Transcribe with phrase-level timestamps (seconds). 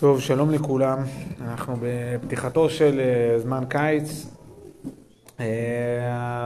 [0.00, 0.98] טוב, שלום לכולם.
[1.48, 4.26] אנחנו בפתיחתו של אה, זמן קיץ,
[5.40, 5.46] אה,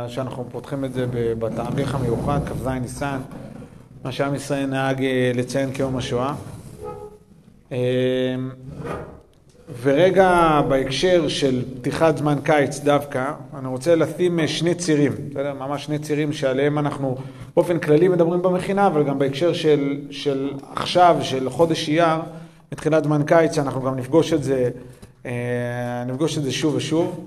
[0.09, 1.07] שאנחנו פותחים את זה
[1.39, 3.19] בתאריך המיוחד, כ"ז ניסן,
[4.05, 6.35] מה שעם ישראל נהג אה, לציין כיום השואה.
[9.83, 15.55] ורגע בהקשר של פתיחת זמן קיץ דווקא, אני רוצה לשים שני צירים, בסדר?
[15.55, 17.17] ממש שני צירים שעליהם אנחנו
[17.57, 22.21] באופן כללי מדברים במכינה, אבל גם בהקשר של, של עכשיו, של חודש אייר,
[22.73, 24.71] מתחילת זמן קיץ, אנחנו גם נפגוש את זה,
[25.27, 27.27] אה, נפגוש את זה שוב ושוב.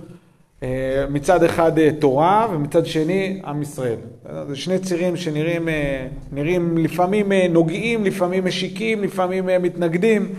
[0.63, 3.95] אה, מצד אחד אה, תורה ומצד שני עם ישראל.
[4.47, 5.67] זה שני צירים שנראים
[6.31, 10.33] נראים לפעמים נוגעים, לפעמים משיקים, לפעמים מתנגדים.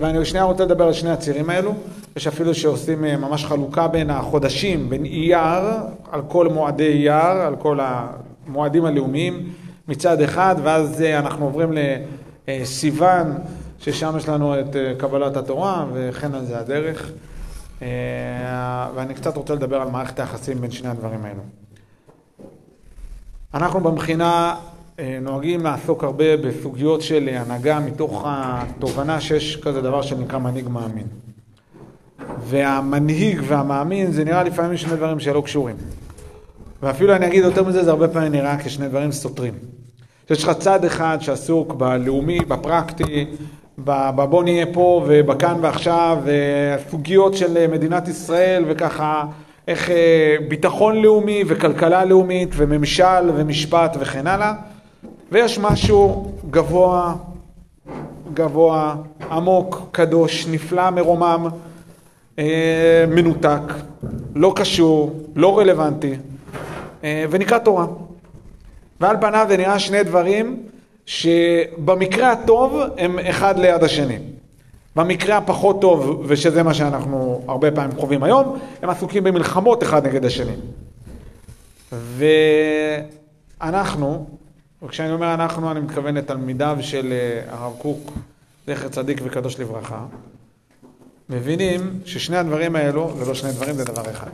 [0.00, 1.74] ואני שנייה רוצה לדבר על שני הצירים האלו.
[2.16, 5.64] יש אפילו שעושים ממש חלוקה בין החודשים, בין אייר,
[6.12, 9.48] על כל מועדי אייר, על כל המועדים הלאומיים
[9.88, 11.72] מצד אחד, ואז אנחנו עוברים
[12.48, 13.32] לסיוון.
[13.80, 17.10] ששם יש לנו את אה, קבלת התורה, וכן על זה הדרך.
[17.82, 21.42] אה, ואני קצת רוצה לדבר על מערכת היחסים בין שני הדברים האלו.
[23.54, 24.56] אנחנו במכינה
[24.98, 31.06] אה, נוהגים לעסוק הרבה בסוגיות של הנהגה מתוך התובנה שיש כזה דבר שנקרא מנהיג מאמין.
[32.44, 35.76] והמנהיג והמאמין זה נראה לפעמים שני דברים שלא קשורים.
[36.82, 39.54] ואפילו אני אגיד יותר מזה, זה הרבה פעמים נראה כשני דברים סותרים.
[40.30, 43.26] יש לך צד אחד שעסוק בלאומי, בפרקטי,
[43.84, 46.18] בבוא נהיה פה ובכאן ועכשיו,
[46.90, 49.24] סוגיות של מדינת ישראל וככה,
[49.68, 54.52] איך אה, ביטחון לאומי וכלכלה לאומית וממשל ומשפט וכן הלאה.
[55.32, 57.14] ויש משהו גבוה,
[58.34, 58.94] גבוה,
[59.30, 61.48] עמוק, קדוש, נפלא, מרומם,
[62.38, 63.60] אה, מנותק,
[64.34, 66.14] לא קשור, לא רלוונטי,
[67.04, 67.86] אה, ונקרא תורה.
[69.00, 70.62] ועל פניו זה נראה שני דברים
[71.08, 74.18] שבמקרה הטוב הם אחד ליד השני.
[74.96, 80.24] במקרה הפחות טוב, ושזה מה שאנחנו הרבה פעמים חווים היום, הם עסוקים במלחמות אחד נגד
[80.24, 80.52] השני.
[83.60, 84.26] ואנחנו,
[84.82, 88.12] וכשאני אומר אנחנו, אני מתכוון לתלמידיו של אה, הרב קוק,
[88.66, 90.04] זכר צדיק וקדוש לברכה,
[91.30, 94.30] מבינים ששני הדברים האלו, זה לא שני דברים, זה דבר אחד.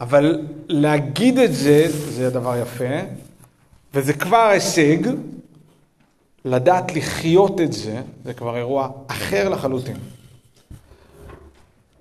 [0.00, 2.94] אבל להגיד את זה, זה דבר יפה,
[3.94, 4.98] וזה כבר הישג,
[6.44, 9.96] לדעת לחיות את זה, זה כבר אירוע אחר לחלוטין.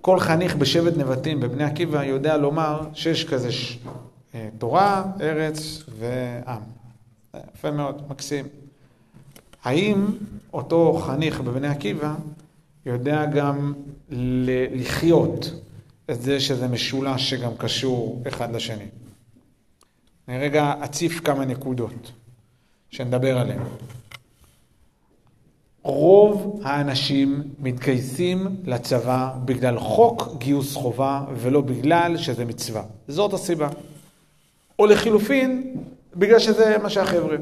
[0.01, 3.77] כל חניך בשבט נבטים בבני עקיבא יודע לומר שיש כזה ש...
[4.35, 6.61] אה, תורה, ארץ ועם.
[7.55, 8.45] יפה מאוד, מקסים.
[9.63, 10.05] האם
[10.53, 12.15] אותו חניך בבני עקיבא
[12.85, 13.73] יודע גם
[14.09, 15.51] לחיות
[16.11, 18.85] את זה שזה משולש שגם קשור אחד לשני?
[20.27, 22.11] אני רגע אציף כמה נקודות
[22.89, 23.61] שנדבר עליהן.
[25.83, 32.83] רוב האנשים מתגייסים לצבא בגלל חוק גיוס חובה ולא בגלל שזה מצווה.
[33.07, 33.69] זאת הסיבה.
[34.79, 35.75] או לחילופין,
[36.15, 37.37] בגלל שזה מה שהחבר'ה.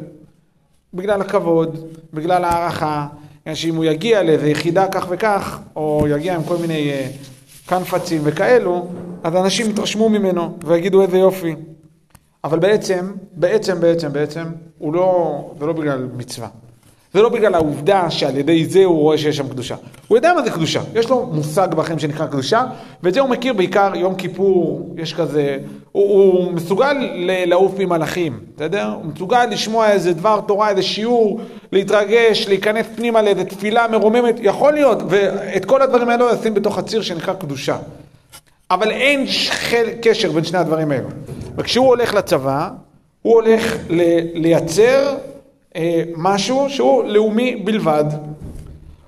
[0.94, 3.08] בגלל הכבוד, בגלל הערכה,
[3.53, 8.88] שאם הוא יגיע לאיזה יחידה כך וכך, או יגיע עם כל מיני uh, קנפצים וכאלו,
[9.24, 11.56] אז אנשים יתרשמו ממנו ויגידו איזה יופי.
[12.44, 14.44] אבל בעצם, בעצם, בעצם, בעצם,
[14.78, 16.47] הוא לא, זה לא בגלל מצווה.
[17.13, 19.75] זה לא בגלל העובדה שעל ידי זה הוא רואה שיש שם קדושה.
[20.07, 22.63] הוא יודע מה זה קדושה, יש לו מושג בחיים שנקרא קדושה,
[23.03, 25.57] ואת זה הוא מכיר בעיקר יום כיפור, יש כזה,
[25.91, 26.94] הוא, הוא מסוגל
[27.46, 28.94] לעוף עם מלאכים, בסדר?
[29.03, 31.41] הוא מסוגל לשמוע איזה דבר תורה, איזה שיעור,
[31.72, 37.02] להתרגש, להיכנס פנימה לאיזה תפילה מרוממת, יכול להיות, ואת כל הדברים האלו לשים בתוך הציר
[37.02, 37.78] שנקרא קדושה.
[38.72, 41.08] אבל אין שחל, קשר בין שני הדברים האלו.
[41.58, 42.70] וכשהוא הולך לצבא,
[43.22, 43.78] הוא הולך
[44.34, 45.16] לייצר
[45.76, 48.06] אה, משהו שהוא לאומי בלבד.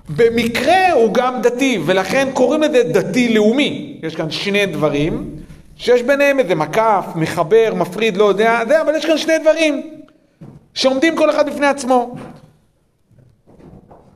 [0.08, 4.00] במקרה הוא גם דתי, ולכן קוראים לזה דתי-לאומי.
[4.02, 5.30] יש כאן שני דברים,
[5.76, 9.82] שיש ביניהם איזה מקף, מחבר, מפריד, לא יודע, זה, אבל יש כאן שני דברים
[10.74, 12.14] שעומדים כל אחד בפני עצמו.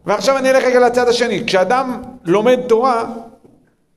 [0.06, 1.42] ועכשיו אני אלך רגע לצד השני.
[1.46, 3.04] כשאדם לומד תורה,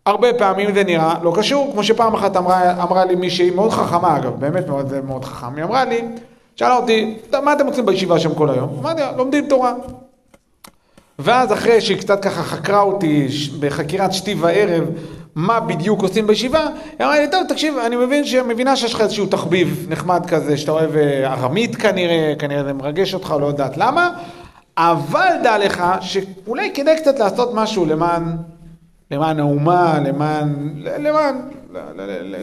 [0.06, 4.18] הרבה פעמים זה נראה לא קשור, כמו שפעם אחת אמרה, אמרה לי מישהי מאוד חכמה
[4.18, 6.02] אגב, באמת מאוד, מאוד חכם, היא אמרה לי,
[6.56, 8.70] שאלה אותי, מה אתם עושים בישיבה שם כל היום?
[8.80, 9.74] אמרתי לה, לומדים תורה.
[11.20, 13.28] ואז אחרי שהיא קצת ככה חקרה אותי
[13.60, 14.84] בחקירת שתי וערב,
[15.36, 16.68] מה בדיוק עושים בישיבה,
[17.00, 20.72] היא אמרה לי, טוב, תקשיב, אני מבין שמבינה שיש לך איזשהו תחביב נחמד כזה, שאתה
[20.72, 24.10] אוהב אה, ארמית כנראה, כנראה זה מרגש אותך, לא יודעת למה,
[24.78, 28.24] אבל דע לך שאולי כדאי קצת לעשות משהו למען
[29.12, 31.36] למען האומה, למען, למען,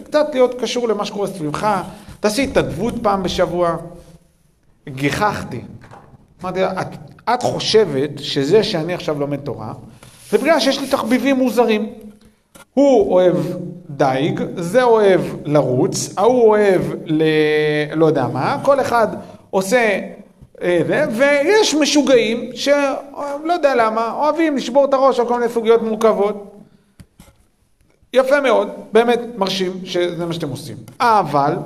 [0.05, 1.83] קצת להיות קשור למה שקורה סביבך.
[2.21, 3.77] תעשי התנדבות פעם בשבוע.
[4.89, 5.61] גיחכתי.
[6.43, 6.87] אמרתי לה, את,
[7.35, 9.73] את חושבת שזה שאני עכשיו לומד תורה,
[10.31, 11.93] זה בגלל שיש לי תחביבים מוזרים.
[12.75, 13.37] הוא אוהב
[13.91, 17.23] דייג, זה אוהב לרוץ, ההוא אוהב ל...
[17.95, 19.09] לא יודע מה, כל אחד
[19.51, 20.01] עושה
[20.63, 20.81] אה,
[21.11, 26.58] ויש משוגעים שלא יודע למה, אוהבים לשבור את הראש על כל מיני סוגיות מורכבות.
[28.13, 30.77] יפה מאוד, באמת מרשים שזה מה שאתם עושים.
[31.01, 31.57] אבל,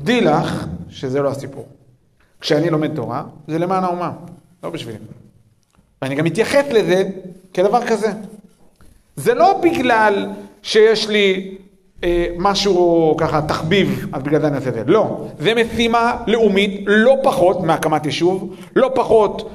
[0.00, 1.68] דעי לך שזה לא הסיפור.
[2.40, 4.12] כשאני לומד תורה, זה למען האומה,
[4.62, 4.98] לא בשבילי.
[6.02, 7.02] ואני גם מתייחס לזה
[7.54, 8.12] כדבר כזה.
[9.16, 10.26] זה לא בגלל
[10.62, 11.58] שיש לי
[12.38, 14.82] משהו ככה, תחביב, אז בגלל זה אני אעשה את זה.
[14.86, 15.26] לא.
[15.38, 19.50] זה משימה לאומית לא פחות מהקמת יישוב, לא פחות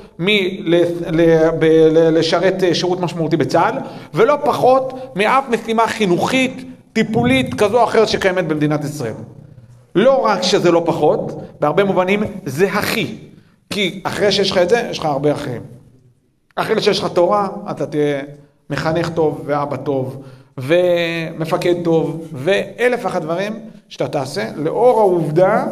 [1.60, 3.76] מלשרת אה, שירות משמעותי בצה"ל,
[4.14, 9.14] ולא פחות מאף משימה חינוכית, טיפולית, כזו או אחרת שקיימת במדינת ישראל.
[9.96, 13.16] לא רק שזה לא פחות, בהרבה מובנים זה הכי.
[13.70, 15.62] כי אחרי שיש לך את זה, יש לך הרבה אחרים.
[16.56, 18.22] אחרי שיש לך תורה, אתה תהיה
[18.70, 20.24] מחנך טוב ואבא טוב.
[20.62, 23.60] ומפקד טוב, ואלף ואחת דברים
[23.90, 25.66] שאתה תעשה לאור העובדה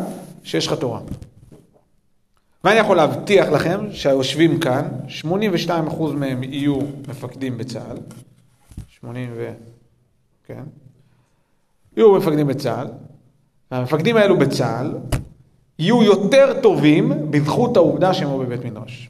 [0.44, 1.00] שיש לך תורה.
[2.64, 4.88] ואני יכול להבטיח לכם שהיושבים כאן,
[5.68, 5.72] 82%
[6.14, 7.98] מהם יהיו מפקדים בצה"ל,
[8.88, 9.52] 80 ו...
[10.48, 10.64] כן?
[11.98, 12.88] יהיו מפקדים בצה"ל,
[13.72, 14.94] והמפקדים האלו בצה"ל
[15.80, 19.10] יהיו יותר טובים בזכות העובדה שהם היו בבית מדרש.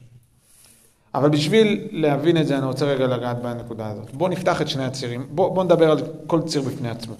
[1.14, 4.14] אבל בשביל להבין את זה, אני רוצה רגע לגעת בנקודה הזאת.
[4.14, 7.14] בואו נפתח את שני הצירים, בואו בוא נדבר על כל ציר בפני עצמו.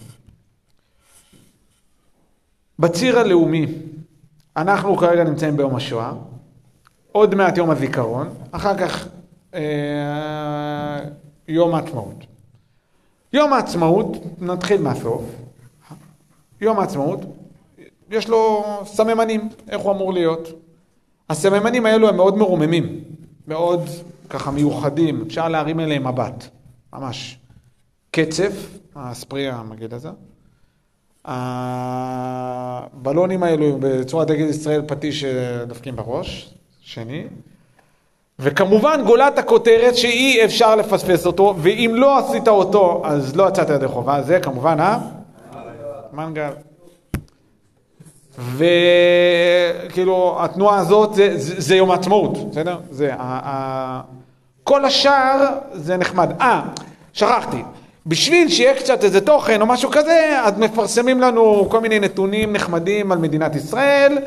[2.79, 3.67] בציר הלאומי,
[4.57, 6.13] אנחנו כרגע נמצאים ביום השואה,
[7.13, 9.09] עוד מעט יום הזיכרון, אחר כך
[9.55, 10.99] אה,
[11.49, 12.17] יום העצמאות.
[13.33, 15.23] יום העצמאות, נתחיל מהסוף,
[16.61, 17.21] יום העצמאות,
[18.11, 20.49] יש לו סממנים, איך הוא אמור להיות.
[21.31, 23.05] הסממנים האלו הם מאוד מרוממים.
[23.51, 23.89] מאוד
[24.29, 26.49] ככה מיוחדים, אפשר להרים אליהם מבט,
[26.93, 27.39] ממש.
[28.11, 28.53] קצף,
[28.97, 30.09] הספרי המגעיל הזה.
[33.05, 37.25] הבלונים האלו בצורת דגל ישראל פטיש שדופקים בראש, שני.
[38.39, 43.89] וכמובן גולת הכותרת שאי אפשר לפספס אותו, ואם לא עשית אותו אז לא יצאת ידי
[43.89, 46.51] חובה, זה כמובן המנגל.
[48.57, 52.77] וכאילו התנועה הזאת זה, זה, זה יום העצמאות, בסדר?
[52.91, 54.01] זה, ה, ה,
[54.65, 56.31] כל השאר זה נחמד.
[56.41, 56.61] אה,
[57.13, 57.63] שכחתי.
[58.07, 63.13] בשביל שיהיה קצת איזה תוכן או משהו כזה, אז מפרסמים לנו כל מיני נתונים נחמדים
[63.13, 64.19] על מדינת ישראל,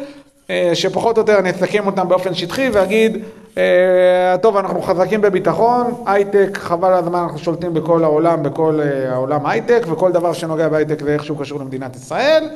[0.50, 3.18] אה, שפחות או יותר אני אסכם אותם באופן שטחי ואגיד,
[3.58, 9.14] אה, טוב, אנחנו חזקים בביטחון, הייטק, חבל על הזמן, אנחנו שולטים בכל העולם, בכל אה,
[9.14, 12.50] העולם הייטק, וכל דבר שנוגע בהייטק זה איכשהו קשור למדינת ישראל.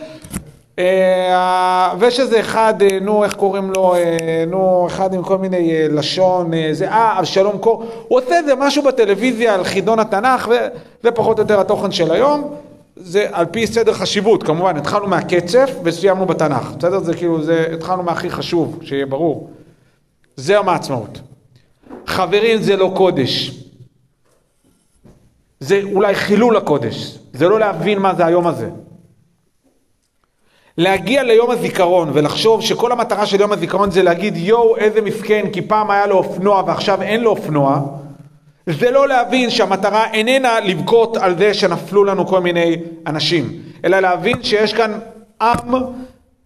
[0.80, 6.52] אה, ושזה אחד, אה, נו, איך קוראים לו, אה, נו, אחד עם כל מיני לשון,
[6.72, 11.44] זה, אה, אבשלום קור, הוא עושה איזה משהו בטלוויזיה על חידון התנ"ך, וזה פחות או
[11.44, 12.56] יותר התוכן של היום.
[12.96, 17.00] זה על פי סדר חשיבות, כמובן, התחלנו מהקצף וסיימנו בתנ"ך, בסדר?
[17.00, 19.50] זה כאילו, זה, התחלנו מהכי חשוב, שיהיה ברור.
[20.36, 21.20] זה יום העצמאות.
[22.06, 23.52] חברים, זה לא קודש.
[25.60, 27.20] זה אולי חילול הקודש.
[27.34, 28.70] זה לא להבין מה זה היום הזה.
[30.78, 35.62] להגיע ליום הזיכרון ולחשוב שכל המטרה של יום הזיכרון זה להגיד יואו איזה מסכן כי
[35.62, 37.82] פעם היה לו אופנוע ועכשיו אין לו אופנוע
[38.68, 42.76] זה לא להבין שהמטרה איננה לבכות על זה שנפלו לנו כל מיני
[43.08, 43.52] אנשים
[43.86, 45.00] אלא להבין שיש כאן
[45.42, 45.74] עם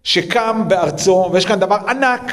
[0.04, 2.32] שקם בארצו ויש כאן דבר ענק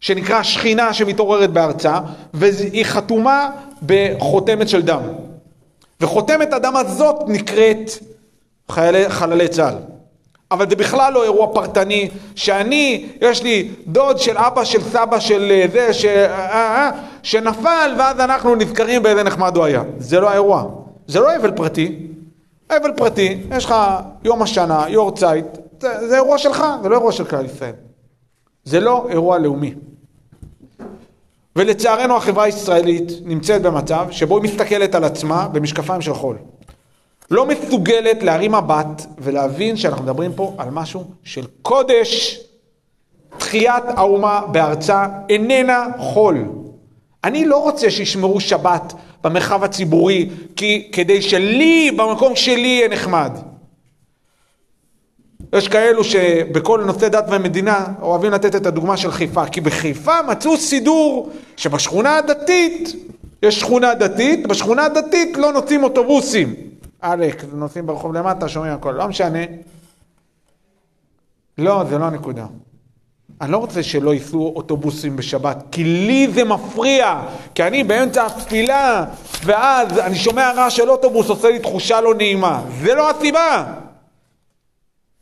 [0.00, 1.98] שנקרא שכינה שמתעוררת בארצה
[2.34, 3.50] והיא חתומה
[3.86, 5.00] בחותמת של דם.
[6.00, 7.90] וחותמת הדם הזאת נקראת
[8.70, 9.97] חיילי, חללי צה"ל
[10.50, 15.48] אבל זה בכלל לא אירוע פרטני, שאני, יש לי דוד של אבא של סבא של
[15.50, 16.04] אה, זה, ש...
[16.04, 16.90] אה, אה,
[17.22, 19.82] שנפל ואז אנחנו נזכרים באיזה נחמד הוא היה.
[19.98, 20.64] זה לא האירוע.
[21.06, 21.98] זה לא אבל פרטי.
[22.70, 23.74] אבל פרטי, יש לך
[24.24, 25.46] יום השנה, יורצייט,
[25.80, 27.72] זה, זה אירוע שלך, זה לא אירוע של כלל ישראל.
[28.64, 29.74] זה לא אירוע לאומי.
[31.56, 36.36] ולצערנו החברה הישראלית נמצאת במצב שבו היא מסתכלת על עצמה במשקפיים של חול.
[37.30, 42.40] לא מסוגלת להרים מבט ולהבין שאנחנו מדברים פה על משהו של קודש.
[43.38, 46.44] תחיית האומה בארצה איננה חול.
[47.24, 48.92] אני לא רוצה שישמרו שבת
[49.24, 53.32] במרחב הציבורי כי, כדי שלי, במקום שלי יהיה נחמד.
[55.52, 60.56] יש כאלו שבכל נושא דת ומדינה אוהבים לתת את הדוגמה של חיפה, כי בחיפה מצאו
[60.56, 62.92] סידור שבשכונה הדתית,
[63.42, 66.67] יש שכונה דתית, בשכונה הדתית לא נוסעים אוטובוסים.
[67.00, 69.38] עלק, נוסעים ברחוב למטה, שומעים הכל, לא משנה.
[71.58, 72.46] לא, זה לא הנקודה.
[73.40, 77.20] אני לא רוצה שלא ייסעו אוטובוסים בשבת, כי לי זה מפריע,
[77.54, 79.04] כי אני באמצע התפילה,
[79.44, 82.62] ואז אני שומע רעש של אוטובוס, עושה לי תחושה לא נעימה.
[82.82, 83.64] זה לא הסיבה.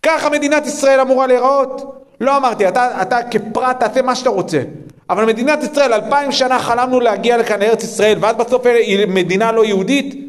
[0.02, 2.02] ככה מדינת ישראל אמורה להיראות?
[2.20, 4.62] לא אמרתי, אתה, אתה כפרט תעשה מה שאתה רוצה.
[5.10, 9.64] אבל מדינת ישראל, אלפיים שנה חלמנו להגיע לכאן לארץ ישראל, ואז בסוף היא מדינה לא
[9.64, 10.25] יהודית?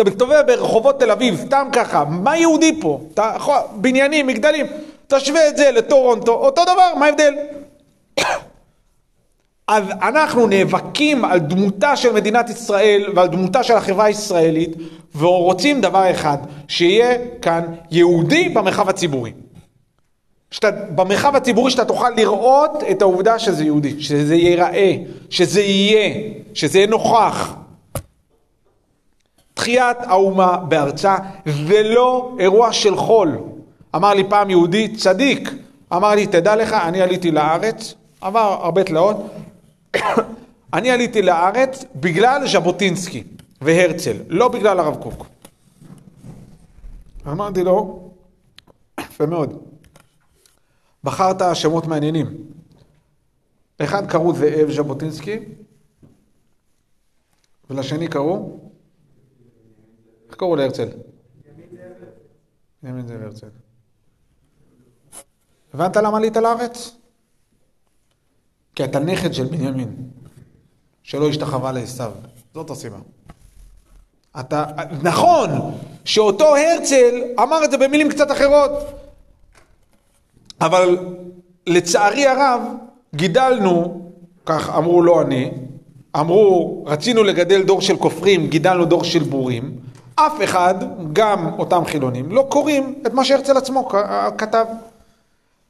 [0.00, 3.00] אתה מסתובב ברחובות תל אביב, סתם ככה, מה יהודי פה?
[3.14, 3.36] אתה,
[3.74, 4.66] בניינים, מגדלים,
[5.06, 7.34] תשווה את זה לטורונטו, אותו דבר, מה ההבדל?
[9.68, 14.70] אז אנחנו נאבקים על דמותה של מדינת ישראל ועל דמותה של החברה הישראלית
[15.14, 16.38] ורוצים דבר אחד,
[16.68, 19.32] שיהיה כאן יהודי במרחב הציבורי.
[20.50, 24.96] שאתה, במרחב הציבורי שאתה תוכל לראות את העובדה שזה יהודי, שזה ייראה,
[25.30, 26.14] שזה יהיה,
[26.54, 27.54] שזה יהיה נוכח.
[29.60, 31.16] תחיית האומה בארצה
[31.66, 33.38] זה לא אירוע של חול.
[33.96, 35.50] אמר לי פעם יהודי צדיק,
[35.92, 39.16] אמר לי, תדע לך, אני עליתי לארץ, עבר הרבה תלאות,
[40.72, 43.24] אני עליתי לארץ בגלל ז'בוטינסקי
[43.60, 45.26] והרצל, לא בגלל הרב קוק.
[47.26, 48.10] אמרתי לו,
[49.00, 49.58] יפה מאוד,
[51.04, 52.26] בחרת שמות מעניינים.
[53.78, 55.38] אחד קראו זאב ז'בוטינסקי,
[57.70, 58.69] ולשני קראו,
[60.40, 60.88] קראו להרצל?
[62.82, 63.46] ימין זאב הרצל.
[65.74, 66.96] הבנת למה עלית לארץ?
[68.74, 69.96] כי אתה נכד של בנימין,
[71.02, 72.04] שלא השתחווה לעשו.
[72.54, 72.98] זאת הסיבה.
[74.40, 74.64] אתה,
[75.02, 75.48] נכון,
[76.04, 78.70] שאותו הרצל אמר את זה במילים קצת אחרות,
[80.60, 80.98] אבל
[81.66, 82.62] לצערי הרב
[83.14, 84.02] גידלנו,
[84.46, 85.50] כך אמרו לא אני,
[86.16, 89.89] אמרו רצינו לגדל דור של כופרים, גידלנו דור של בורים,
[90.26, 90.74] אף אחד,
[91.12, 93.88] גם אותם חילונים, לא קוראים את מה שהרצל עצמו
[94.38, 94.66] כתב.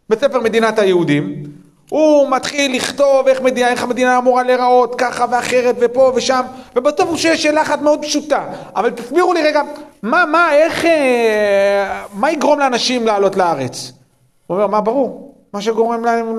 [0.09, 1.42] בספר מדינת היהודים,
[1.90, 6.40] הוא מתחיל לכתוב איך, מדינה, איך המדינה אמורה להיראות, ככה ואחרת ופה ושם,
[6.76, 8.45] ובסוף הוא שואל שאלה אחת מאוד פשוטה.
[8.76, 9.62] אבל תסבירו לי רגע,
[10.02, 13.92] מה, מה, איך, אה, מה יגרום לאנשים לעלות לארץ?
[14.47, 15.35] הוא אומר, מה ברור?
[15.52, 16.37] מה שגורם להם,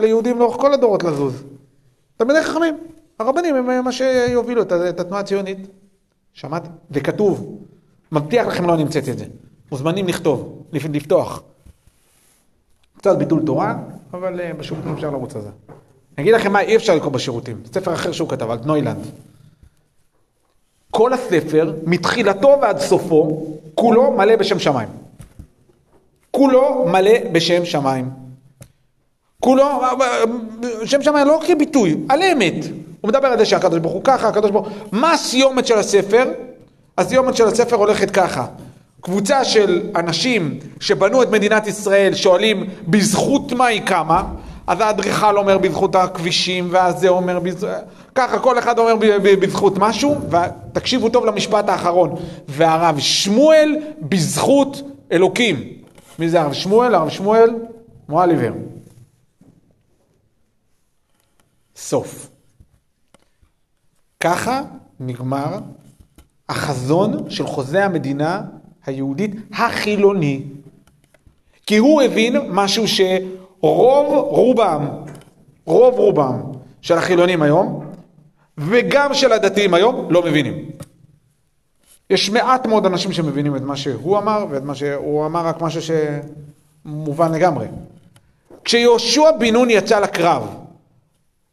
[0.00, 1.42] ליהודים לאורך כל הדורות לזוז.
[2.16, 2.76] תלמידי חכמים,
[3.18, 5.58] הרבנים הם מה שיובילו את התנועה הציונית.
[6.36, 6.70] שמעתם?
[6.90, 7.58] זה כתוב.
[8.12, 9.24] מבטיח לכם לא נמצאת את זה.
[9.72, 11.42] מוזמנים לכתוב, לפתוח.
[12.98, 13.74] קצת ביטול תורה,
[14.12, 15.48] אבל uh, בשירותים אפשר לרוץ על זה.
[16.18, 17.60] אני אגיד לכם מה אי אפשר לקרוא בשירותים.
[17.72, 19.06] ספר אחר שהוא כתב, על נוילנד.
[20.90, 24.88] כל הספר, מתחילתו ועד סופו, כולו מלא בשם שמיים.
[26.30, 28.10] כולו מלא בשם שמיים.
[29.40, 29.64] כולו,
[30.84, 32.85] שם שמיים לא כביטוי, על אמת.
[33.06, 34.74] הוא מדבר על זה שהקדוש ברוך הוא ככה, הקדוש ברוך הוא...
[34.92, 36.24] מה הסיומת של הספר?
[36.98, 38.46] הסיומת של הספר הולכת ככה.
[39.00, 44.22] קבוצה של אנשים שבנו את מדינת ישראל שואלים בזכות מה היא קמה,
[44.66, 47.70] אז האדריכל אומר בזכות הכבישים, ואז זה אומר בזכות...
[48.14, 52.14] ככה כל אחד אומר בזכות משהו, ותקשיבו טוב למשפט האחרון.
[52.48, 54.82] והרב שמואל בזכות
[55.12, 55.64] אלוקים.
[56.18, 56.94] מי זה הרב שמואל?
[56.94, 57.50] הרב שמואל
[58.08, 58.52] מואליבר.
[61.76, 62.35] סוף.
[64.26, 64.60] ככה
[65.00, 65.58] נגמר
[66.48, 68.42] החזון של חוזה המדינה
[68.86, 70.42] היהודית החילוני.
[71.66, 74.88] כי הוא הבין משהו שרוב רובם,
[75.66, 76.40] רוב רובם
[76.80, 77.84] של החילונים היום,
[78.58, 80.54] וגם של הדתיים היום, לא מבינים.
[82.10, 85.80] יש מעט מאוד אנשים שמבינים את מה שהוא אמר, ואת מה שהוא אמר רק משהו
[86.84, 87.66] שמובן לגמרי.
[88.64, 90.42] כשיהושע בן נון יצא לקרב,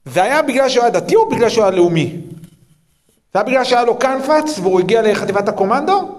[0.05, 2.32] זה היה בגלל שהוא היה דתי או בגלל שהוא היה לאומי?
[3.33, 6.09] זה היה בגלל שהיה לו קנפץ והוא הגיע לחטיבת הקומנדו?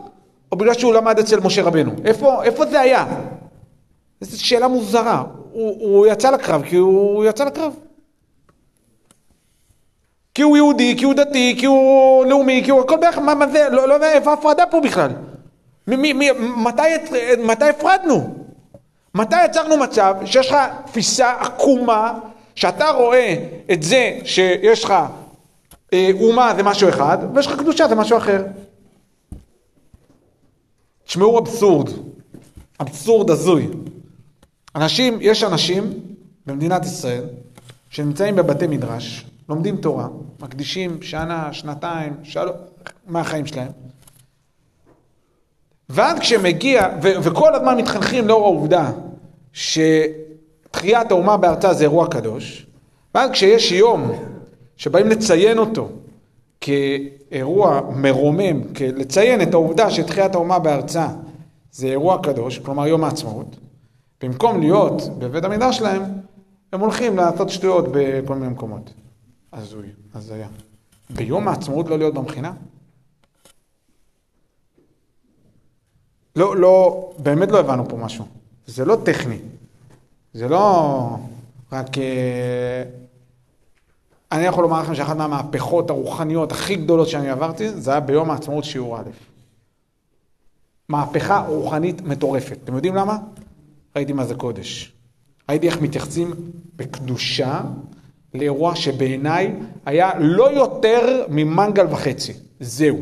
[0.53, 1.93] או בגלל שהוא למד אצל משה רבנו?
[2.05, 3.07] איפה, איפה זה היה?
[4.21, 5.23] זו שאלה מוזרה.
[5.53, 7.73] הוא, הוא יצא לקרב כי הוא יצא לקרב.
[10.35, 13.49] כי הוא יהודי, כי הוא דתי, כי הוא לאומי, כי הוא הכל ביחד, מה, מה
[13.49, 15.11] זה, לא, לא יודע איפה ההפרדה פה בכלל.
[15.89, 16.83] מ, מ, מ, מתי,
[17.39, 18.35] מתי הפרדנו?
[19.15, 20.57] מתי יצרנו מצב שיש לך
[20.87, 22.19] תפיסה עקומה,
[22.55, 23.35] שאתה רואה
[23.73, 24.95] את זה שיש לך
[26.21, 28.45] אומה זה משהו אחד, ויש לך קדושה זה משהו אחר.
[31.05, 31.91] תשמעו אבסורד,
[32.81, 33.69] אבסורד הזוי.
[34.77, 35.93] אנשים, יש אנשים
[36.47, 37.25] במדינת ישראל
[37.91, 40.09] שנמצאים בבתי מדרש, לומדים תורה,
[40.41, 42.49] מקדישים שנה, שנתיים, של...
[43.07, 43.73] מהחיים שלהם,
[45.89, 48.91] ואז כשמגיע, ו- וכל הזמן מתחנכים לאור העובדה
[49.53, 52.67] שתחיית האומה בארצה זה אירוע קדוש,
[53.15, 54.13] ואז כשיש יום
[54.77, 55.89] שבאים לציין אותו
[56.61, 61.09] כאירוע מרומם, לציין את העובדה שתחיית האומה בארצה
[61.73, 63.57] זה אירוע קדוש, כלומר יום העצמאות,
[64.23, 66.03] במקום להיות בבית המדרש שלהם,
[66.73, 68.93] הם הולכים לעשות שטויות בכל מיני מקומות.
[69.53, 70.49] הזוי, הזיה.
[71.11, 72.53] ביום העצמאות לא להיות במכינה?
[76.37, 78.25] לא, לא, באמת לא הבנו פה משהו.
[78.67, 79.39] זה לא טכני.
[80.35, 81.17] זה לא
[81.73, 81.87] רק...
[84.33, 88.65] אני יכול לומר לכם שאחת מהמהפכות הרוחניות הכי גדולות שאני עברתי, זה היה ביום העצמאות
[88.65, 89.03] שיעור א'.
[90.89, 92.59] מהפכה רוחנית מטורפת.
[92.65, 93.19] אתם יודעים למה?
[93.97, 94.93] ראיתי מה זה קודש.
[95.49, 96.33] ראיתי איך מתייחסים
[96.77, 97.61] בקדושה
[98.35, 99.53] לאירוע שבעיניי
[99.87, 102.33] היה לא יותר ממנגל וחצי.
[102.61, 102.99] זהו.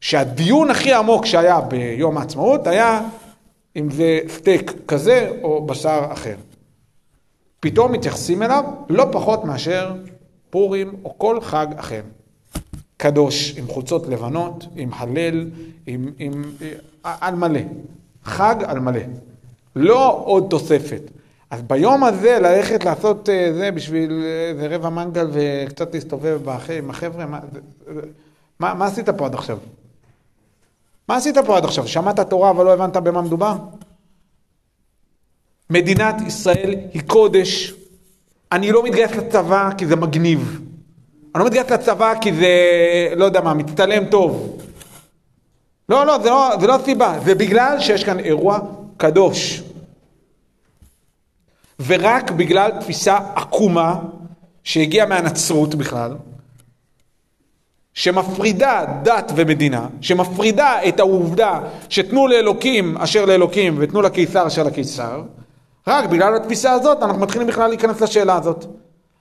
[0.00, 3.00] שהדיון הכי עמוק שהיה ביום העצמאות היה
[3.76, 6.36] אם זה סטייק כזה או בשר אחר.
[7.60, 9.92] פתאום מתייחסים אליו לא פחות מאשר
[10.50, 12.02] פורים או כל חג אחר.
[12.96, 15.50] קדוש, עם חולצות לבנות, עם הלל,
[15.86, 16.42] עם, עם,
[17.02, 17.60] על מלא.
[18.24, 19.00] חג על מלא.
[19.76, 21.02] לא עוד תוספת.
[21.50, 26.40] אז ביום הזה ללכת לעשות אה, זה בשביל איזה רבע מנגל וקצת להסתובב
[26.78, 27.40] עם החבר'ה, מה,
[28.60, 29.58] מה, מה עשית פה עד עכשיו?
[31.08, 31.88] מה עשית פה עד עכשיו?
[31.88, 33.56] שמעת תורה אבל לא הבנת במה מדובר?
[35.70, 37.79] מדינת ישראל היא קודש.
[38.52, 40.60] אני לא מתגייס לצבא כי זה מגניב.
[41.34, 42.48] אני לא מתגייס לצבא כי זה,
[43.16, 44.58] לא יודע מה, מצטלם טוב.
[45.88, 47.18] לא, לא, זה לא, זה לא הסיבה.
[47.24, 48.58] זה בגלל שיש כאן אירוע
[48.96, 49.62] קדוש.
[51.86, 53.98] ורק בגלל תפיסה עקומה
[54.64, 56.16] שהגיעה מהנצרות בכלל,
[57.94, 65.22] שמפרידה דת ומדינה, שמפרידה את העובדה שתנו לאלוקים אשר לאלוקים ותנו לקיסר אשר לקיסר,
[65.86, 68.64] רק בגלל התפיסה הזאת אנחנו מתחילים בכלל להיכנס לשאלה הזאת.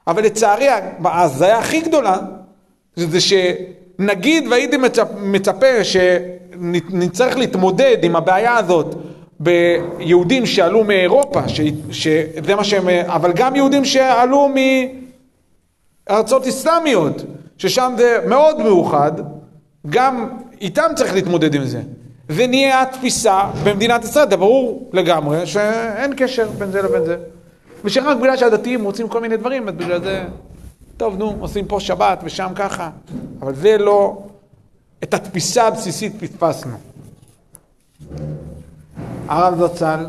[0.08, 0.68] אבל לצערי
[1.04, 2.18] ההזיה הכי גדולה
[2.96, 8.96] זה שנגיד והייתי מצפה, מצפה שנצטרך להתמודד עם הבעיה הזאת
[9.40, 11.62] ביהודים שעלו מאירופה, ש,
[11.92, 14.50] שזה מה שהם, אבל גם יהודים שעלו
[16.10, 17.24] מארצות אסלאמיות,
[17.58, 19.12] ששם זה מאוד מאוחד,
[19.90, 20.30] גם
[20.62, 21.82] איתם צריך להתמודד עם זה.
[22.30, 27.18] ונהיה התפיסה במדינת ישראל, זה ברור לגמרי שאין קשר בין זה לבין זה.
[27.84, 30.24] ושרק בגלל שהדתיים רוצים כל מיני דברים, אז בגלל זה,
[30.98, 32.90] טוב נו, עושים פה שבת ושם ככה,
[33.42, 34.24] אבל זה לא,
[35.04, 36.78] את התפיסה הבסיסית פספסנו.
[39.28, 40.06] הרב זצ"ל,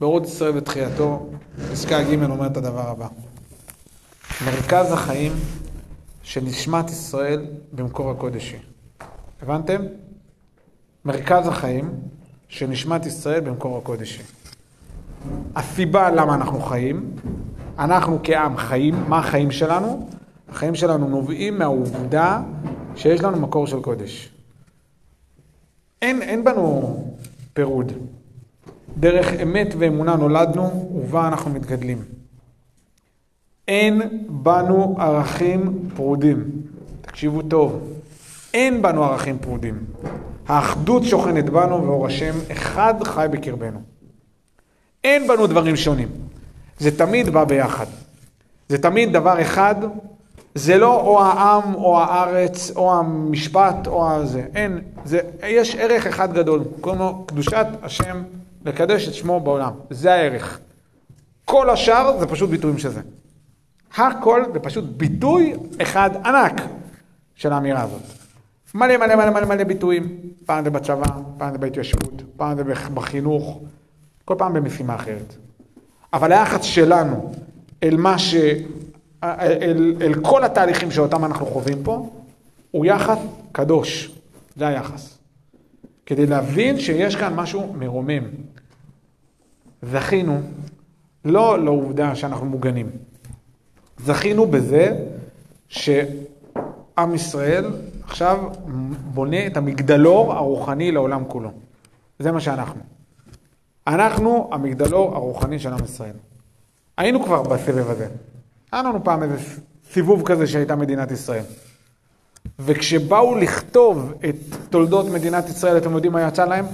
[0.00, 1.26] באורות ישראל ותחייתו,
[1.72, 3.06] פסקה ג' אומר את הדבר הבא:
[4.44, 5.32] מרכז החיים
[6.22, 8.56] של נשמת ישראל במקור הקודשי.
[9.42, 9.82] הבנתם?
[11.04, 11.90] מרכז החיים
[12.48, 14.22] של נשמת ישראל במקור הקודשי.
[15.56, 17.10] הסיבה למה אנחנו חיים,
[17.78, 20.08] אנחנו כעם חיים, מה החיים שלנו?
[20.48, 22.42] החיים שלנו נובעים מהעובדה
[22.96, 24.28] שיש לנו מקור של קודש.
[26.02, 27.04] אין, אין בנו
[27.52, 27.92] פירוד.
[28.98, 32.02] דרך אמת ואמונה נולדנו ובה אנחנו מתגדלים.
[33.68, 36.50] אין בנו ערכים פרודים.
[37.00, 37.92] תקשיבו טוב,
[38.54, 39.78] אין בנו ערכים פרודים.
[40.48, 43.80] האחדות שוכנת בנו ואור השם אחד חי בקרבנו.
[45.04, 46.08] אין בנו דברים שונים.
[46.78, 47.86] זה תמיד בא ביחד.
[48.68, 49.74] זה תמיד דבר אחד,
[50.54, 54.44] זה לא או העם או הארץ או המשפט או הזה.
[54.54, 58.22] אין, זה, יש ערך אחד גדול, קוראים לו קדושת השם,
[58.64, 59.72] לקדש את שמו בעולם.
[59.90, 60.60] זה הערך.
[61.44, 63.00] כל השאר זה פשוט ביטויים של זה.
[63.96, 66.62] הכל זה פשוט ביטוי אחד ענק
[67.34, 68.21] של האמירה הזאת.
[68.74, 70.18] מלא מלא מלא מלא מלא ביטויים.
[70.46, 71.06] פעם זה בצבא,
[71.38, 73.60] פעם זה בהתיישבות, פעם זה בחינוך,
[74.24, 75.34] כל פעם במשימה אחרת.
[76.12, 77.32] אבל היחס שלנו
[77.82, 78.34] אל מה ש...
[79.24, 82.10] אל, אל כל התהליכים שאותם אנחנו חווים פה,
[82.70, 83.18] הוא יחס
[83.52, 84.18] קדוש.
[84.56, 85.18] זה היחס.
[86.06, 88.22] כדי להבין שיש כאן משהו מרומם.
[89.82, 90.40] זכינו
[91.24, 92.90] לא לעובדה שאנחנו מוגנים.
[93.98, 94.96] זכינו בזה
[95.68, 97.64] שעם ישראל
[98.12, 98.38] עכשיו
[99.04, 101.50] בונה את המגדלור הרוחני לעולם כולו.
[102.18, 102.80] זה מה שאנחנו.
[103.86, 106.16] אנחנו המגדלור הרוחני של עם ישראל.
[106.96, 108.08] היינו כבר בסבב הזה.
[108.72, 109.36] היה לנו פעם איזה
[109.92, 111.44] סיבוב כזה שהייתה מדינת ישראל.
[112.58, 114.36] וכשבאו לכתוב את
[114.70, 116.66] תולדות מדינת ישראל, אתם יודעים מה יצא להם?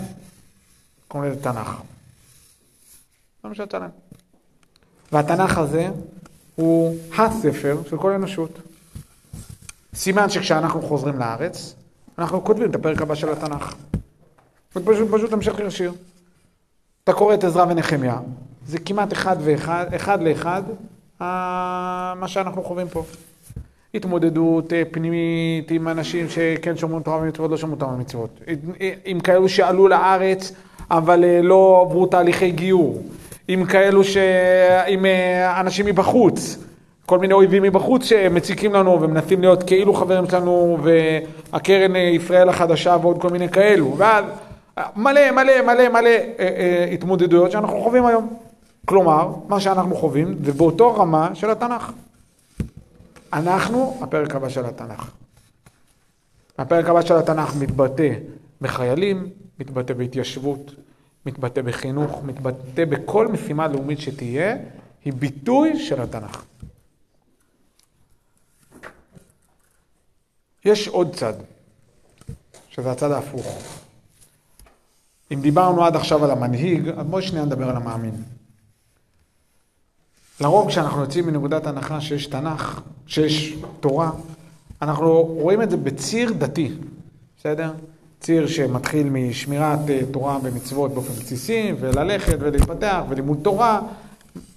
[1.09, 1.81] קוראים לזה תנ"ך.
[3.43, 3.91] זה מה שיצא להם.
[5.13, 5.91] והתנ"ך הזה
[6.55, 8.59] הוא הספר של כל האנושות.
[9.99, 11.75] סימן שכשאנחנו חוזרים לארץ,
[12.19, 13.75] אנחנו כותבים את הפרק הבא של התנ"ך.
[14.77, 15.93] ופשוט פשוט המשך ישיר.
[17.05, 18.19] אתה קורא את עזרא ונחמיה,
[18.67, 20.63] זה כמעט אחד ואחד, אחד לאחד,
[21.21, 23.05] מה שאנחנו חווים פה.
[23.95, 28.41] התמודדות אה, פנימית עם אנשים שכן שומרים תורה ומצוות, לא שומרים תורה ומצוות.
[29.05, 30.53] עם כאלו שעלו לארץ,
[30.91, 33.03] אבל אה, לא עברו תהליכי גיור.
[33.49, 34.17] עם כאלו ש...
[34.87, 36.59] עם אה, אנשים מבחוץ,
[37.09, 43.21] כל מיני אויבים מבחוץ שמציקים לנו ומנסים להיות כאילו חברים שלנו והקרן ישראל החדשה ועוד
[43.21, 43.95] כל מיני כאלו.
[43.99, 44.25] ואז
[44.97, 48.37] מלא מלא מלא מלא אה, אה, התמודדויות שאנחנו חווים היום.
[48.85, 51.93] כלומר, מה שאנחנו חווים זה באותו רמה של התנ"ך.
[53.33, 55.11] אנחנו הפרק הבא של התנ"ך.
[56.59, 58.09] הפרק הבא של התנ"ך מתבטא
[58.61, 59.29] בחיילים,
[59.61, 60.75] מתבטא בהתיישבות,
[61.27, 64.57] מתבטא בחינוך, מתבטא בכל משימה לאומית שתהיה,
[65.05, 66.45] היא ביטוי של התנ"ך.
[70.65, 71.35] יש עוד צד,
[72.71, 73.59] שזה הצד ההפוך.
[75.33, 78.15] אם דיברנו עד עכשיו על המנהיג, אז בואי שנייה נדבר על המאמין.
[80.41, 84.11] לרוב כשאנחנו יוצאים מנקודת הנחה שיש תנ"ך, שיש תורה,
[84.83, 86.73] אנחנו רואים את זה בציר דתי,
[87.39, 87.73] בסדר?
[88.21, 93.81] ציר שמתחיל משמירת אה, תורה ומצוות באופן בסיסי, וללכת ולהתפתח ולימוד תורה,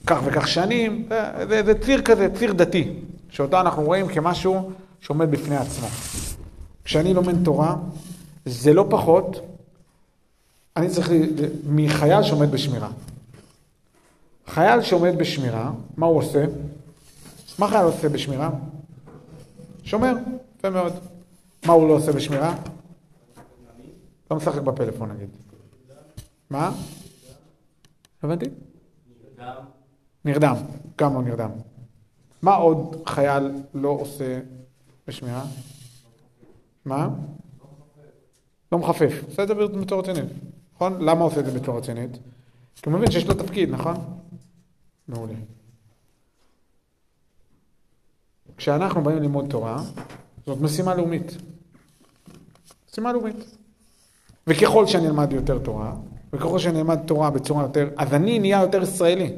[0.07, 1.05] כך וכך שנים,
[1.49, 2.93] זה, זה ציר כזה, ציר דתי,
[3.29, 5.87] שאותו אנחנו רואים כמשהו שעומד בפני עצמו.
[6.83, 7.75] כשאני לומד תורה,
[8.45, 9.39] זה לא פחות,
[10.75, 11.11] אני צריך,
[11.69, 12.91] מחייל שעומד בשמירה.
[14.47, 16.45] חייל שעומד בשמירה, מה הוא עושה?
[17.59, 18.49] מה חייל עושה בשמירה?
[19.83, 20.13] שומר,
[20.57, 20.93] יפה מאוד.
[21.65, 22.55] מה הוא לא עושה בשמירה?
[24.31, 25.29] לא משחק בפלאפון נגיד.
[26.49, 26.71] מה?
[28.23, 28.45] הבנתי?
[30.25, 30.55] נרדם.
[30.97, 31.49] גם לא נרדם.
[32.41, 34.39] מה עוד חייל לא עושה
[35.11, 35.43] בשמירה?
[36.85, 37.09] מה?
[38.71, 39.23] לא מחפף.
[39.27, 40.25] עושה את זה בצורה רצינית.
[40.75, 41.01] נכון?
[41.01, 42.11] למה עושה את זה בצורה רצינית?
[42.75, 43.95] כי הוא מבין שיש לו תפקיד, נכון?
[45.07, 45.33] מעולה.
[48.57, 49.83] כשאנחנו באים ללמוד תורה,
[50.45, 51.37] זאת משימה לאומית.
[52.91, 53.35] משימה לאומית.
[54.47, 55.95] וככל שאני אלמד יותר תורה,
[56.33, 59.33] וככל שאני אלמד תורה בצורה יותר, אז אני נהיה יותר ישראלי.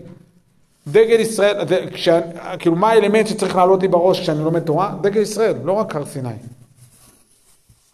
[0.88, 2.20] דגל ישראל, כשה,
[2.60, 4.96] כאילו מה האלמנט שצריך לעלות לי בראש כשאני לומד תורה?
[5.02, 6.30] דגל ישראל, לא רק הר סיני.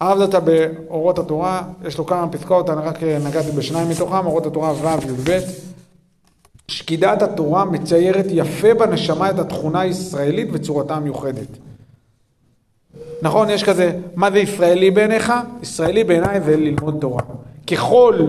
[0.02, 5.10] אהבת באורות התורה, יש לו כמה פסקאות, אני רק נגעתי בשניים מתוכם, אורות התורה ו'
[5.10, 5.39] י"ב.
[6.67, 11.47] שקידת התורה מציירת יפה בנשמה את התכונה הישראלית וצורתה המיוחדת.
[13.21, 15.34] נכון, יש כזה, מה זה ישראלי בעיניך?
[15.62, 17.21] ישראלי בעיניי זה ללמוד תורה.
[17.67, 18.19] ככל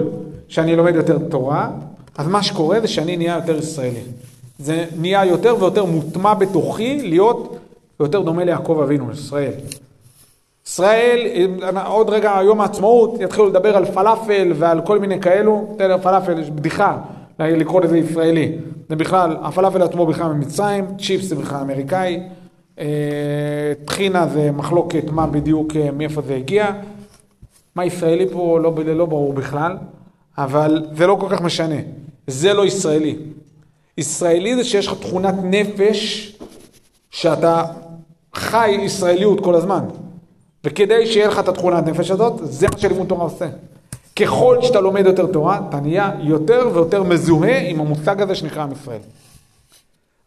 [0.49, 1.71] שאני לומד יותר תורה,
[2.19, 4.01] אז מה שקורה זה שאני נהיה יותר ישראלי.
[4.61, 7.57] זה נהיה יותר ויותר מוטמע בתוכי להיות
[8.01, 9.53] יותר דומה ליעקב אבינו, ישראל.
[10.67, 11.27] ישראל,
[11.87, 16.51] עוד רגע, יום העצמאות, יתחילו לדבר על פלאפל ועל כל מיני כאלו, תראה, פלאפל יש
[16.51, 16.99] בדיחה,
[17.39, 18.53] לקרוא לזה ישראלי.
[18.89, 22.21] זה בכלל, הפלאפל עצמו בכלל ממצרים, צ'יפס זה בכלל אמריקאי,
[22.79, 22.87] אה,
[23.85, 26.71] טחינה זה מחלוקת מה בדיוק, אה, מאיפה זה הגיע.
[27.77, 29.77] מה ישראלי פה לא, לא ברור בכלל,
[30.39, 31.77] אבל זה לא כל כך משנה.
[32.27, 33.17] זה לא ישראלי.
[34.01, 36.33] ישראלי זה שיש לך תכונת נפש
[37.11, 37.65] שאתה
[38.35, 39.85] חי ישראליות כל הזמן.
[40.65, 43.47] וכדי שיהיה לך את התכונת נפש הזאת, זה מה שלימוד תורה עושה.
[44.17, 48.73] ככל שאתה לומד יותר תורה, אתה נהיה יותר ויותר מזוהה עם המושג הזה שנקרא עם
[48.73, 49.01] ישראל.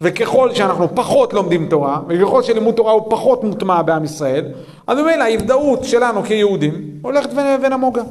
[0.02, 4.46] וככל שאנחנו פחות לומדים תורה, וככל שלימוד תורה הוא פחות מוטמע בעם ישראל,
[4.88, 7.30] אז ממילא ההזדהות שלנו כיהודים הולכת
[7.62, 8.04] ונמוגה.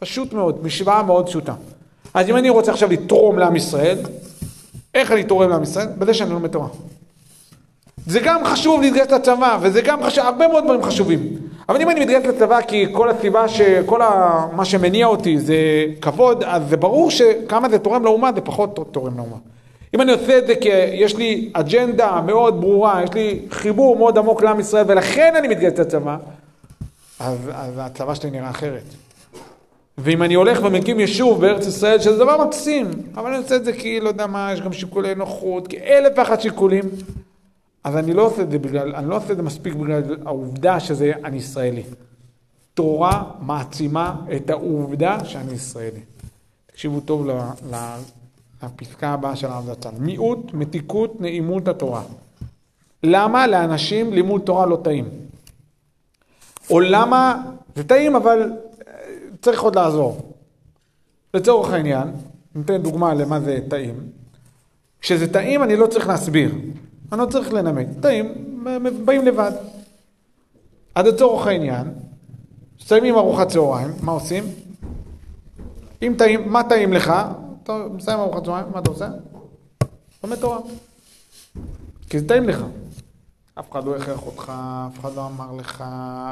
[0.00, 1.54] פשוט מאוד, משוואה מאוד פשוטה.
[2.14, 3.98] אז אם אני רוצה עכשיו לתרום לעם ישראל,
[4.96, 5.86] איך אני תורם לעם ישראל?
[5.98, 6.68] בזה שאני לומד תורה.
[8.06, 11.36] זה גם חשוב להתגייס לצבא, וזה גם חשוב, הרבה מאוד דברים חשובים.
[11.68, 15.56] אבל אם אני מתגייס לצבא כי כל הסיבה, שכל ה, מה שמניע אותי זה
[16.00, 19.36] כבוד, אז זה ברור שכמה זה תורם לאומה, זה פחות תורם לאומה.
[19.94, 24.18] אם אני עושה את זה כי יש לי אג'נדה מאוד ברורה, יש לי חיבור מאוד
[24.18, 26.16] עמוק לעם ישראל, ולכן אני מתגייס לצבא,
[27.20, 29.05] אז, אז הצבא שלי נראה אחרת.
[29.98, 33.72] ואם אני הולך ומקים יישוב בארץ ישראל, שזה דבר מקסים, אבל אני עושה את זה
[33.72, 36.84] כי, לא יודע מה, יש גם שיקולי נוחות, כי אלף ואחת שיקולים,
[37.84, 40.80] אז אני לא עושה את זה בגלל, אני לא עושה את זה מספיק בגלל העובדה
[40.80, 41.82] שזה אני ישראלי.
[42.74, 46.00] תורה מעצימה את העובדה שאני ישראלי.
[46.66, 47.28] תקשיבו טוב
[48.62, 49.90] לפסקה הבאה של הרב זצ"ל.
[49.98, 52.02] מיעוט, מתיקות, נעימות התורה.
[53.02, 55.08] למה לאנשים לימוד תורה לא טעים?
[56.70, 57.42] או למה,
[57.76, 58.52] זה טעים אבל
[59.46, 60.32] צריך עוד לעזור.
[61.34, 62.08] לצורך העניין,
[62.54, 63.94] ניתן דוגמה למה זה טעים.
[65.00, 66.54] כשזה טעים אני לא צריך להסביר.
[67.12, 67.86] אני לא צריך לנמק.
[68.00, 68.34] טעים,
[69.04, 69.52] באים לבד.
[70.94, 71.94] עד לצורך העניין,
[72.80, 74.44] מסיימים ארוחת צהריים, מה עושים?
[76.02, 77.12] אם טעים, מה טעים לך?
[77.62, 79.08] אתה מסיים ארוחת צהריים, מה אתה עושה?
[80.24, 80.58] לומד תורה.
[82.10, 82.64] כי זה טעים לך.
[83.54, 84.52] אף אחד לא הכרח אותך,
[84.86, 85.84] אף אחד לא אמר לך,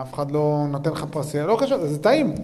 [0.03, 2.35] אף אחד לא נותן לך פרסיה, לא חשוב, זה טעים.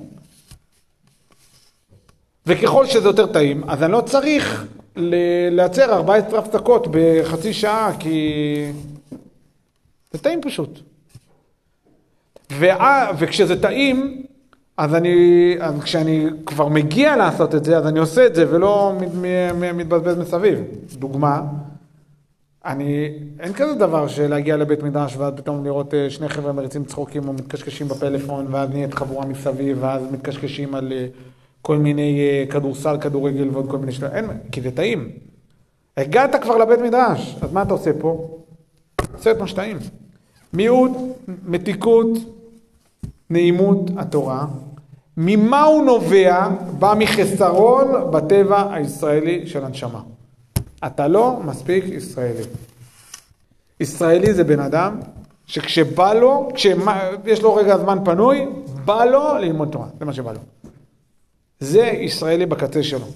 [2.47, 8.33] וככל שזה יותר טעים, אז אני לא צריך לייצר 14 הפסקות בחצי שעה, כי
[10.13, 10.81] זה טעים פשוט.
[12.59, 14.23] ואה, וכשזה טעים,
[14.77, 18.93] אז אני, אז כשאני כבר מגיע לעשות את זה, אז אני עושה את זה ולא
[19.75, 20.59] מתבזבז מסביב.
[20.93, 21.43] דוגמה,
[22.65, 23.09] אני,
[23.41, 27.33] אין כזה דבר שלהגיע לבית מדרש ואז פתאום לראות אה, שני חבר'ה מריצים צחוקים או
[27.33, 31.07] מתקשקשים בפלאפון ואז נהיית חבורה מסביב ואז מתקשקשים על אה,
[31.63, 35.09] כל מיני אה, כדורסל, כדורגל ועוד כל מיני שלבים, אין, כי זה טעים.
[35.97, 38.39] הגעת כבר לבית מדרש, אז מה אתה עושה פה?
[39.15, 39.79] עושה את מה שטעים.
[40.53, 40.93] מיעוט,
[41.47, 42.09] מתיקות,
[43.31, 44.47] נעימות התורה.
[45.17, 46.49] ממה הוא נובע?
[46.79, 50.01] בא מחסרון בטבע הישראלי של הנשמה.
[50.87, 52.43] אתה לא מספיק ישראלי.
[53.81, 55.01] ישראלי זה בן אדם
[55.47, 58.47] שכשבא לו, כשיש לו רגע זמן פנוי,
[58.85, 60.41] בא לו ללמוד תורה, זה מה שבא לו.
[61.61, 63.07] זה ישראלי בקצה שלו.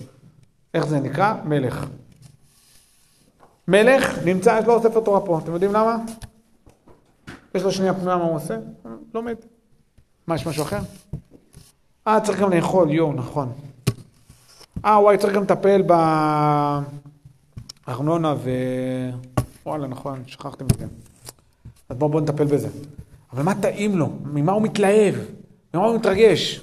[0.75, 1.35] איך זה נקרא?
[1.45, 1.87] מלך.
[3.69, 5.97] מלך נמצא, יש לו ספר תורה פה, אתם יודעים למה?
[7.55, 8.57] יש לו שנייה פנויה מה הוא עושה?
[9.15, 9.37] לומד.
[10.27, 10.81] מה, יש משהו אחר?
[12.07, 13.53] אה, צריך גם לאכול, יואו, נכון.
[14.85, 15.83] אה, וואי, צריך גם לטפל
[17.87, 18.51] בארנונה ו...
[19.67, 20.87] וואלה, נכון, שכחתם את זה.
[21.89, 22.69] אז בואו בוא נטפל בזה.
[23.33, 24.09] אבל מה טעים לו?
[24.25, 25.15] ממה הוא מתלהב?
[25.75, 26.61] ממה הוא מתרגש?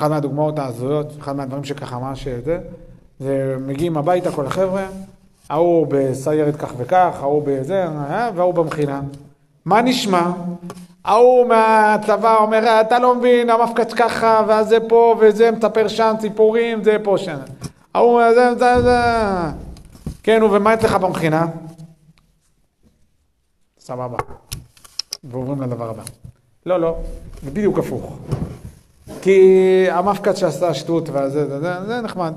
[0.00, 2.58] אחת מהדוגמאות ההזויות, אחד מהדברים שככה ממש זה,
[3.18, 4.86] זה מגיעים הביתה כל החבר'ה,
[5.50, 9.00] ההוא בסיירת כך וכך, ההוא בזה, אה, וההוא במכינה.
[9.64, 10.30] מה נשמע?
[11.04, 16.84] ההוא מהצבא אומר, אתה לא מבין, המפקץ ככה, ואז זה פה, וזה מספר שם סיפורים,
[16.84, 17.38] זה פה, שם.
[17.94, 18.98] ההוא, זה, זה, זה.
[20.22, 21.46] כן, ומה אצלך במכינה?
[23.80, 24.18] סבבה.
[25.24, 26.02] ועוברים לדבר הבא.
[26.66, 26.96] לא, לא,
[27.42, 28.18] זה בדיוק הפוך.
[29.22, 29.40] כי
[29.90, 32.32] המפקד שעשה שטות וזה, זה, זה, זה נחמד.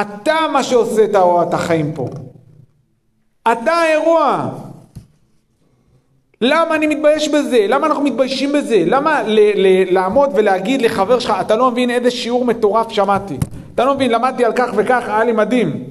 [0.00, 1.04] אתה מה שעושה
[1.48, 2.08] את החיים פה.
[3.52, 4.48] אתה האירוע.
[6.40, 7.66] למה אני מתבייש בזה?
[7.68, 8.82] למה אנחנו מתביישים בזה?
[8.86, 13.36] למה ל- ל- לעמוד ולהגיד לחבר שלך, אתה לא מבין איזה שיעור מטורף שמעתי.
[13.74, 15.84] אתה לא מבין, למדתי על כך וכך, היה לי מדהים.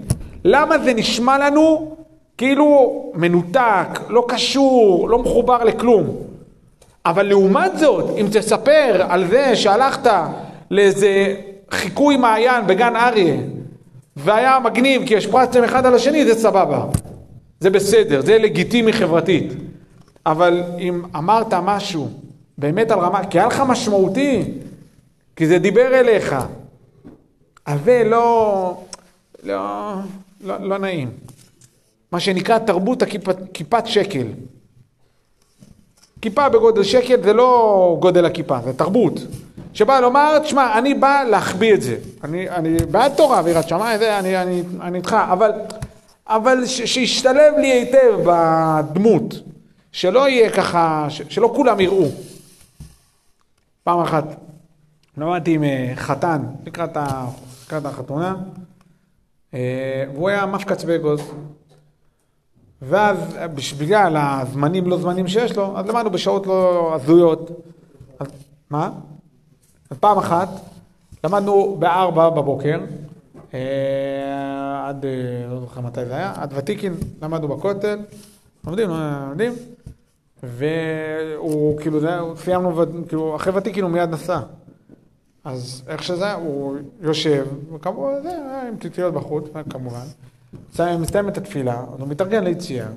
[0.45, 1.95] למה זה נשמע לנו
[2.37, 6.07] כאילו מנותק, לא קשור, לא מחובר לכלום?
[7.05, 10.11] אבל לעומת זאת, אם תספר על זה שהלכת
[10.71, 11.35] לאיזה
[11.71, 13.35] חיקוי מעיין בגן אריה,
[14.15, 16.85] והיה מגניב כי השפרצתם אחד על השני, זה סבבה.
[17.59, 19.53] זה בסדר, זה לגיטימי חברתית.
[20.25, 22.09] אבל אם אמרת משהו
[22.57, 24.43] באמת על רמה, כי היה לך משמעותי,
[25.35, 26.35] כי זה דיבר אליך,
[27.65, 28.77] אז זה לא,
[29.43, 29.93] לא,
[30.41, 31.11] לא, לא נעים.
[32.11, 34.27] מה שנקרא תרבות הכיפת, כיפת שקל.
[36.23, 39.19] כיפה בגודל שקל זה לא גודל הכיפה, זה תרבות.
[39.73, 41.97] שבא לומר, תשמע, אני בא להחביא את זה.
[42.23, 44.41] אני, אני בעד תורה ויראת שמיים, אני,
[44.81, 45.51] אני, איתך, אבל,
[46.27, 49.33] אבל ש, שישתלב לי היטב בדמות.
[49.91, 52.07] שלא יהיה ככה, ש, שלא כולם יראו.
[53.83, 54.23] פעם אחת
[55.17, 58.35] למדתי עם אה, חתן לקראת החתונה,
[59.53, 61.21] אה, והוא היה מפקץ באגוז.
[62.87, 63.17] ואז
[63.79, 67.49] בגלל הזמנים לא זמנים שיש לו, אז למדנו בשעות לא הזויות.
[68.19, 68.27] אז,
[68.69, 68.91] מה?
[69.89, 70.49] אז פעם אחת
[71.23, 72.79] למדנו בארבע בבוקר,
[73.53, 75.05] אה, עד,
[75.49, 77.99] לא זוכר מתי זה היה, עד ותיקין למדנו בכותל,
[78.67, 79.53] לומדים, לומדים,
[80.43, 84.39] והוא כאילו, זה, סיימנו, כאילו, אחרי ותיקין הוא מיד נסע.
[85.43, 90.05] אז איך שזה, הוא יושב, וכמובן, זה, עם ציציות בחוץ, כמובן.
[90.99, 92.87] מסתיים את התפילה, אז הוא מתארגן ליציאה,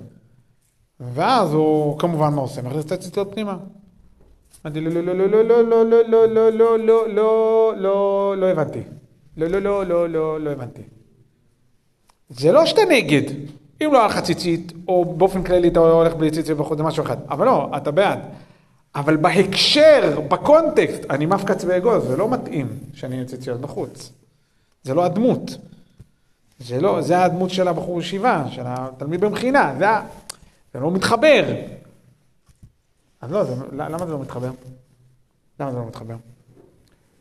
[1.00, 2.62] ואז הוא כמובן מה עושה?
[2.62, 3.56] מכניס את הציציות פנימה.
[4.66, 8.46] אמרתי לא, לא, לא, לא, לא, לא, לא, לא, לא, לא, לא, לא, לא, לא
[8.46, 8.80] הבנתי.
[9.36, 10.82] לא, לא, לא, לא, לא, לא הבנתי.
[12.28, 13.22] זה לא שאתה נגד.
[13.82, 17.04] אם לא היה לך ציצית, או באופן כללי אתה הולך בלי ציצית בחוץ, זה משהו
[17.04, 17.16] אחד.
[17.28, 18.18] אבל לא, אתה בעד.
[18.94, 24.12] אבל בהקשר, בקונטקסט, אני מפקץ באגוז, זה לא מתאים שאני אהיה ציציות בחוץ.
[24.82, 25.58] זה לא הדמות.
[26.58, 29.86] זה לא, זה הדמות של הבחור ישיבה, של התלמיד במכינה, זה,
[30.74, 31.44] זה לא מתחבר.
[33.20, 34.50] אז לא, זה, למה זה לא מתחבר?
[35.60, 36.16] למה זה לא מתחבר?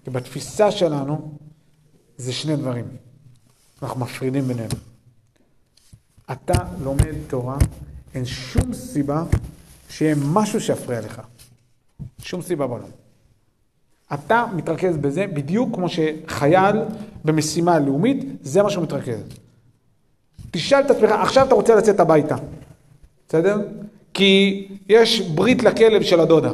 [0.04, 1.38] כי בתפיסה שלנו
[2.18, 2.86] זה שני דברים.
[3.82, 4.70] אנחנו מפרידים ביניהם.
[6.32, 7.58] אתה לומד תורה,
[8.14, 9.24] אין שום סיבה
[9.90, 11.22] שיהיה משהו שיפריע לך.
[12.20, 13.05] שום סיבה בעולם.
[14.14, 16.76] אתה מתרכז בזה בדיוק כמו שחייל
[17.26, 19.24] במשימה לאומית, זה מה שהוא מתרכז.
[20.52, 22.36] תשאל את עצמך, עכשיו אתה רוצה לצאת הביתה,
[23.28, 23.58] בסדר?
[24.14, 26.52] כי יש ברית לכלב של הדודה.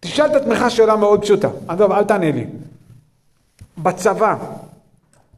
[0.00, 2.46] תשאל את עצמך שאלה מאוד פשוטה, עזוב, אל תענה לי.
[3.78, 4.36] בצבא,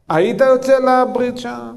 [0.09, 1.75] היית יוצא לברית שם?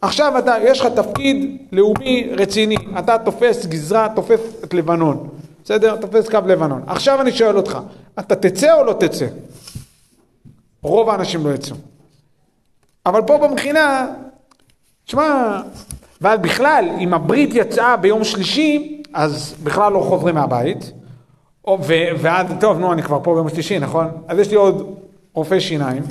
[0.00, 5.28] עכשיו אתה, יש לך תפקיד לאומי רציני, אתה תופס גזרה, תופס את לבנון,
[5.70, 5.96] בסדר?
[5.96, 6.82] תופס קו לבנון.
[6.86, 7.78] עכשיו אני שואל אותך,
[8.18, 9.26] אתה תצא או לא תצא?
[10.82, 11.76] רוב האנשים לא יצאו.
[13.06, 14.06] אבל פה במכינה,
[15.04, 15.60] תשמע,
[16.20, 20.92] ואז בכלל, אם הברית יצאה ביום שלישי, אז בכלל לא חוזרים מהבית.
[22.18, 24.08] ואז, טוב, נו, אני כבר פה ביום שלישי, נכון?
[24.28, 24.96] אז יש לי עוד
[25.32, 26.02] רופא שיניים,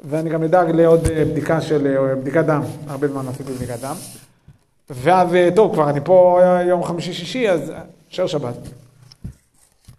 [0.00, 3.94] ואני גם אדאג לעוד אה, בדיקה של, אה, בדיקת דם, הרבה זמן עשיתי בדיקת דם.
[4.90, 7.72] ואז, אה, טוב, כבר אני פה יום חמישי-שישי, אז
[8.08, 8.56] שער שבת.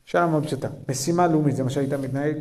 [0.06, 0.68] שאלה מאוד פשוטה.
[0.90, 2.36] משימה לאומית, זה מה שהיית מתנהג?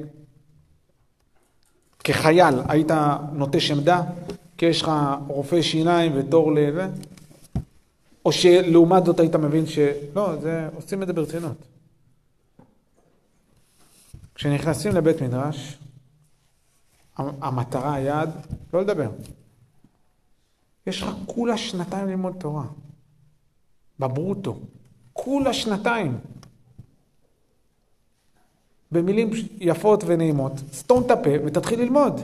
[2.05, 2.91] כחייל, היית
[3.33, 4.03] נוטש עמדה?
[4.57, 4.91] כי יש לך
[5.27, 6.89] רופא שיניים ותור לזה?
[8.25, 11.57] או שלעומת זאת היית מבין שלא, זה, עושים את זה ברצינות.
[14.35, 15.79] כשנכנסים לבית מדרש,
[17.17, 18.31] המטרה, היעד,
[18.73, 19.11] לא לדבר.
[20.87, 22.65] יש לך כולה שנתיים ללמוד תורה.
[23.99, 24.61] בברוטו.
[25.25, 26.19] כולה שנתיים.
[28.93, 32.21] במילים יפות ונעימות, סתום את הפה ותתחיל ללמוד.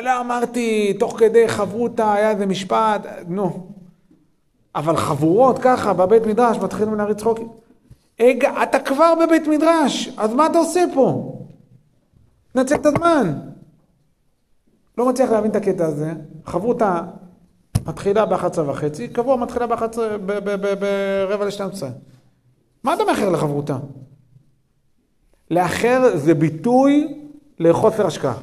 [0.00, 3.66] לא אמרתי, תוך כדי חברותה, היה איזה משפט, נו.
[4.74, 7.48] אבל חבורות ככה בבית מדרש מתחילים להריץ צחוקים.
[8.20, 11.38] אגע, אתה כבר בבית מדרש, אז מה אתה עושה פה?
[12.54, 13.38] נצל את הזמן.
[14.98, 16.12] לא מצליח להבין את הקטע הזה.
[16.44, 17.02] חברותה
[17.86, 19.98] מתחילה ב-11 וחצי, קבוע מתחילה ב-11,
[21.28, 21.82] ברבע ל-12.
[22.84, 23.76] מה אתה מאחר לחברותה?
[25.50, 27.14] לאחר זה ביטוי
[27.58, 28.34] לחוסר השקעה.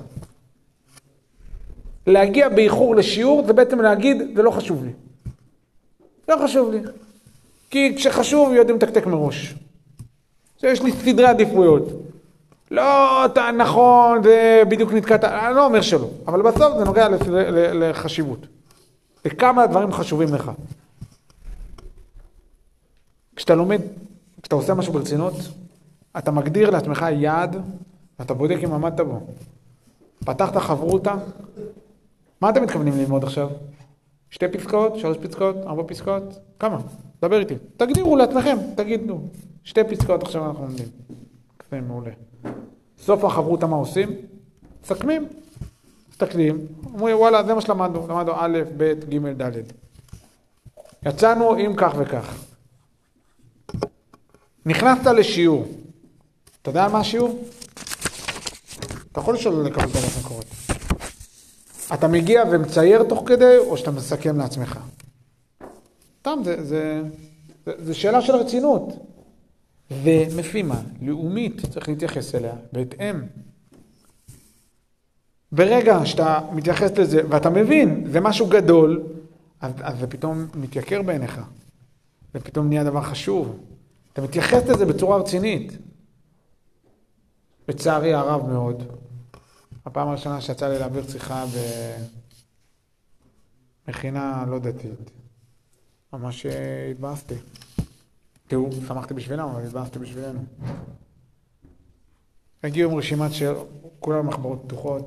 [2.07, 4.91] להגיע באיחור לשיעור זה בעצם להגיד, זה לא חשוב לי.
[6.29, 6.79] לא חשוב לי.
[7.69, 9.55] כי כשחשוב יודעים לתקתק מראש.
[10.63, 11.83] יש לי סדרי עדיפויות.
[12.71, 17.07] לא, אתה נכון, זה בדיוק נתקעת, אני לא אומר שלא, אבל בסוף זה נוגע
[17.73, 18.39] לחשיבות.
[19.25, 20.51] וכמה דברים חשובים לך.
[23.35, 23.81] כשאתה לומד,
[24.41, 25.33] כשאתה עושה משהו ברצינות,
[26.17, 27.55] אתה מגדיר לעצמך יעד,
[28.19, 29.19] ואתה בודק אם עמדת בו.
[30.25, 31.15] פתחת חברותה,
[32.41, 33.49] מה אתם מתכוונים ללמוד עכשיו?
[34.29, 34.95] שתי פסקאות?
[34.95, 35.55] שלוש פסקאות?
[35.55, 36.23] ארבע פסקאות?
[36.59, 36.79] כמה?
[37.21, 37.55] דבר איתי.
[37.77, 39.19] תגדירו לעצמכם, תגידו.
[39.63, 40.87] שתי פסקאות עכשיו אנחנו לומדים.
[41.71, 42.11] זה מעולה.
[42.97, 44.09] סוף החברותה מה עושים?
[44.83, 45.27] מסכמים.
[46.23, 49.61] מסתכלים, אומרים וואלה זה מה שלמדנו, למדנו א', ב', ג', ד'.
[51.05, 52.45] יצאנו עם כך וכך.
[54.65, 55.67] נכנסת לשיעור.
[56.61, 57.43] אתה יודע מה השיעור?
[59.11, 60.45] אתה יכול לשאול לקבל את המקורות.
[61.93, 64.79] אתה מגיע ומצייר תוך כדי, או שאתה מסכם לעצמך?
[66.19, 67.01] סתם, זה, זה,
[67.65, 68.93] זה, זה שאלה של רצינות.
[70.03, 73.21] ומפימה, לאומית, צריך להתייחס אליה בהתאם.
[75.51, 79.03] ברגע שאתה מתייחס לזה, ואתה מבין, זה משהו גדול,
[79.61, 81.41] אז, אז זה פתאום מתייקר בעיניך.
[82.33, 83.59] זה פתאום נהיה דבר חשוב.
[84.13, 85.77] אתה מתייחס לזה בצורה רצינית.
[87.67, 88.83] לצערי הרב מאוד,
[89.85, 91.45] הפעם הראשונה שיצא לי להעביר שיחה
[93.87, 95.11] במכינה לא דתית,
[96.13, 96.45] ממש
[96.91, 97.35] התבאסתי.
[98.47, 100.39] תראו, שמחתי בשבילם, אבל התבאסתי בשבילנו.
[102.63, 103.53] הגיעו עם רשימת של
[103.99, 105.05] כולם מחברות פתוחות.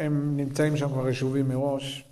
[0.00, 2.04] הם נמצאים שם כבר יישובים מראש,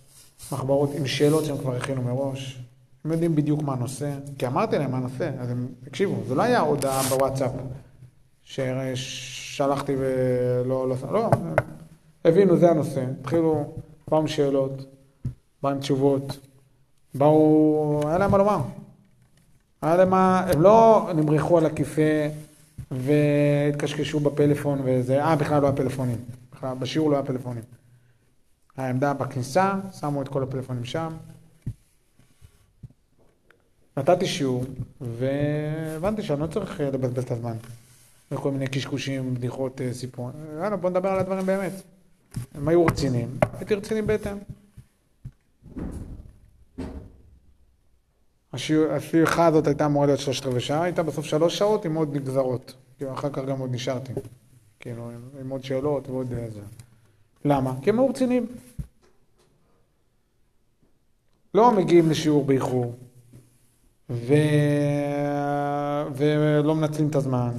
[0.53, 2.59] מחברות עם שאלות שהם כבר הכינו מראש.
[3.05, 6.43] הם יודעים בדיוק מה הנושא, כי אמרתי להם מה הנושא, אז הם הקשיבו, זה לא
[6.43, 7.51] היה הודעה בוואטסאפ
[8.45, 11.31] ששלחתי ולא, לא, לא,
[12.25, 13.05] הבינו, זה הנושא.
[13.21, 13.73] התחילו,
[14.09, 14.85] באו עם שאלות,
[15.63, 16.39] באו עם תשובות,
[17.15, 18.59] באו, היה להם מה לומר.
[19.83, 22.29] היה להם מה, הם לא נמרחו על הכיסא
[22.91, 26.19] והתקשקשו בפלאפון וזה, אה, בכלל לא היה פלאפונים.
[26.53, 27.78] בכלל, בשיעור לא היה פלאפונים.
[28.79, 31.13] העמדה בכניסה, שמו את כל הפלאפונים שם.
[33.97, 34.65] נתתי שיעור,
[35.01, 37.57] והבנתי שאני לא צריך לבזבז את הזמן.
[38.33, 40.31] וכל מיני קשקושים, בדיחות, אה, סיפור.
[40.59, 41.73] יאללה, בוא נדבר על הדברים באמת.
[42.55, 44.37] הם היו רציניים, הייתי רציני בהתאם.
[48.53, 52.75] השיחה הזאת הייתה אמורה להיות שלושת רבעי שעה, הייתה בסוף שלוש שעות עם עוד נגזרות.
[52.99, 54.13] כאילו, אחר כך גם עוד נשארתי.
[54.81, 55.11] כאילו,
[55.41, 56.61] עם עוד שאלות ועוד אה, זה.
[57.45, 57.75] למה?
[57.83, 58.47] כי הם היו רציניים.
[61.55, 62.93] לא מגיעים לשיעור באיחור,
[64.11, 64.35] ו...
[66.17, 67.51] ולא מנצלים את הזמן,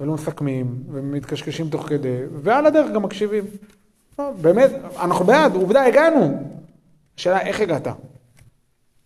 [0.00, 3.44] ולא מסכמים, ומתקשקשים תוך כדי, ועל הדרך גם מקשיבים.
[4.18, 4.70] לא, באמת,
[5.00, 6.42] אנחנו בעד, עובדה, הגענו.
[7.18, 7.86] השאלה, איך הגעת?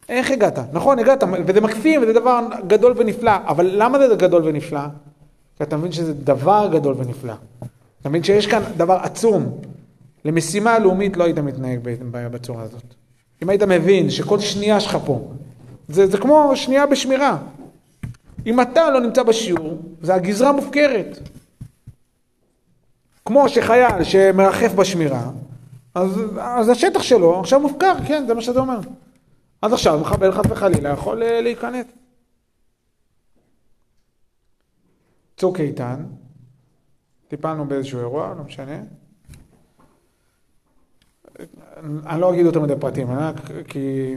[0.09, 0.59] איך הגעת?
[0.72, 4.81] נכון, הגעת, וזה מקסים, וזה דבר גדול ונפלא, אבל למה זה גדול ונפלא?
[5.57, 7.35] כי אתה מבין שזה דבר גדול ונפלא.
[8.01, 9.61] אתה מבין שיש כאן דבר עצום.
[10.24, 11.81] למשימה לאומית לא היית מתנהג
[12.12, 12.95] בצורה הזאת.
[13.43, 15.32] אם היית מבין שכל שנייה שלך פה,
[15.89, 17.39] זה, זה כמו שנייה בשמירה.
[18.47, 21.18] אם אתה לא נמצא בשיעור, זה הגזרה מופקרת.
[23.24, 25.30] כמו שחייל שמרחף בשמירה,
[25.95, 28.78] אז, אז השטח שלו עכשיו מופקר, כן, זה מה שזה אומר.
[29.62, 31.86] אז עכשיו מחבל חס וחלילה יכול אה, להיכנס.
[35.36, 36.05] צוק איתן,
[37.28, 38.80] טיפלנו באיזשהו אירוע, לא משנה.
[42.07, 43.09] אני לא אגיד יותר מדי פרטים,
[43.68, 44.14] כי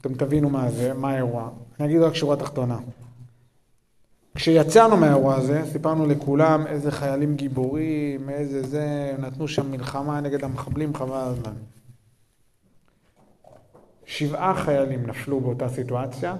[0.00, 1.50] אתם תבינו מה זה, מה האירוע.
[1.80, 2.78] אני אגיד רק שורה תחתונה.
[4.34, 10.94] כשיצאנו מהאירוע הזה, סיפרנו לכולם איזה חיילים גיבורים, איזה זה, נתנו שם מלחמה נגד המחבלים,
[10.94, 11.52] חבל הזמן.
[14.06, 16.36] שבעה חיילים נפלו באותה סיטואציה,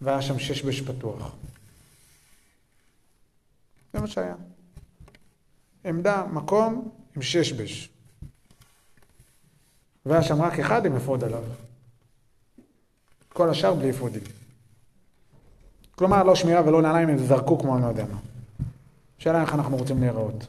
[0.00, 1.36] והיה שם שש בש פתוח.
[3.92, 4.34] זה מה שהיה.
[5.84, 7.90] עמדה, מקום עם שש בש.
[10.06, 11.42] והיה שם רק אחד עם אפוד עליו.
[13.28, 14.22] כל השאר בלי אפודים.
[15.94, 18.18] כלומר, לא שמירה ולא נעליים, הם זרקו כמו אני לא יודע מה.
[19.18, 20.46] השאלה איך אנחנו רוצים להיראות.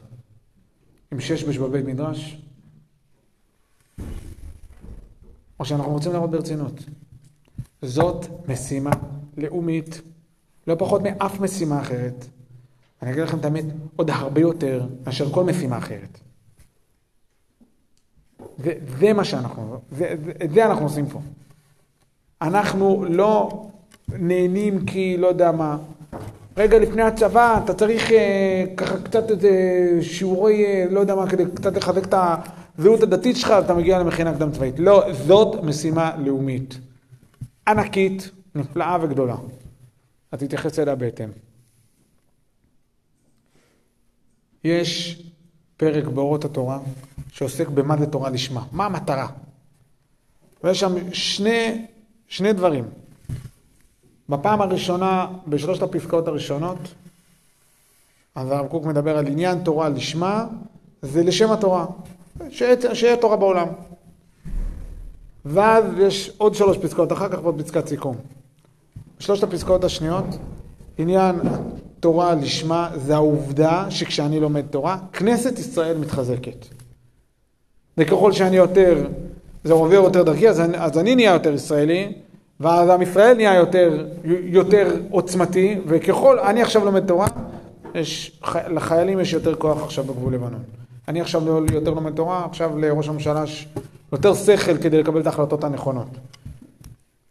[1.12, 2.42] עם שש בש בבית מדרש?
[5.60, 6.72] או שאנחנו רוצים להראות ברצינות.
[7.82, 8.90] זאת משימה
[9.36, 10.00] לאומית,
[10.66, 12.24] לא פחות מאף משימה אחרת.
[13.02, 13.64] אני אגיד לכם את האמת,
[13.96, 16.20] עוד הרבה יותר מאשר כל משימה אחרת.
[19.00, 19.80] זה מה שאנחנו,
[20.44, 21.20] את זה אנחנו עושים פה.
[22.42, 23.62] אנחנו לא
[24.08, 25.78] נהנים כי לא יודע מה.
[26.56, 29.50] רגע לפני הצבא אתה צריך אה, ככה קצת איזה
[30.02, 32.14] שיעורי, אה, לא יודע מה, כדי קצת לחזק את
[32.78, 34.74] הזהות הדתית שלך, אתה מגיע למכינה קדם צבאית.
[34.78, 36.78] לא, זאת משימה לאומית.
[37.68, 39.36] ענקית, נפלאה וגדולה.
[40.32, 41.28] אז תתייחס אליה בהתאם.
[44.64, 45.22] יש
[45.82, 46.78] פרק באורות התורה
[47.32, 48.64] שעוסק במה זה תורה לשמה.
[48.72, 49.26] מה המטרה?
[50.64, 51.86] ויש שם שני,
[52.28, 52.84] שני דברים.
[54.28, 56.78] בפעם הראשונה, בשלושת הפסקאות הראשונות,
[58.34, 60.46] אז הרב קוק מדבר על עניין תורה לשמה,
[61.02, 61.86] זה לשם התורה,
[62.50, 63.68] שיהיה תורה בעולם.
[65.44, 68.16] ואז יש עוד שלוש פסקאות אחר כך ועוד פסקת סיכום.
[69.18, 70.26] שלושת הפסקאות השניות,
[70.98, 71.40] עניין
[72.02, 76.66] תורה לשמה זה העובדה שכשאני לומד תורה, כנסת ישראל מתחזקת.
[77.98, 79.06] וככל שאני יותר,
[79.64, 82.12] זה עובר יותר דרכי, אז אני, אז אני נהיה יותר ישראלי,
[82.60, 87.26] ואז עם ישראל נהיה יותר, יותר עוצמתי, וככל, אני עכשיו לומד תורה,
[87.94, 88.40] יש,
[88.70, 90.62] לחיילים יש יותר כוח עכשיו בגבול לבנון.
[91.08, 93.68] אני עכשיו לא, יותר לומד תורה, עכשיו לראש הממשלה יש
[94.12, 96.08] יותר שכל כדי לקבל את ההחלטות הנכונות.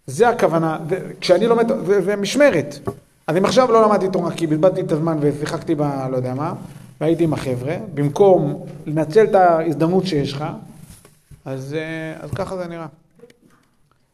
[0.07, 0.77] זה הכוונה,
[1.21, 2.79] כשאני לומד, זה, זה משמרת.
[3.27, 5.81] אז אם עכשיו לא למדתי תורה כי בזבזתי את הזמן ושיחקתי ב...
[5.81, 6.53] לא יודע מה,
[7.01, 10.45] והייתי עם החבר'ה, במקום לנצל את ההזדמנות שיש לך,
[11.45, 12.87] אז, אה, אז ככה זה נראה.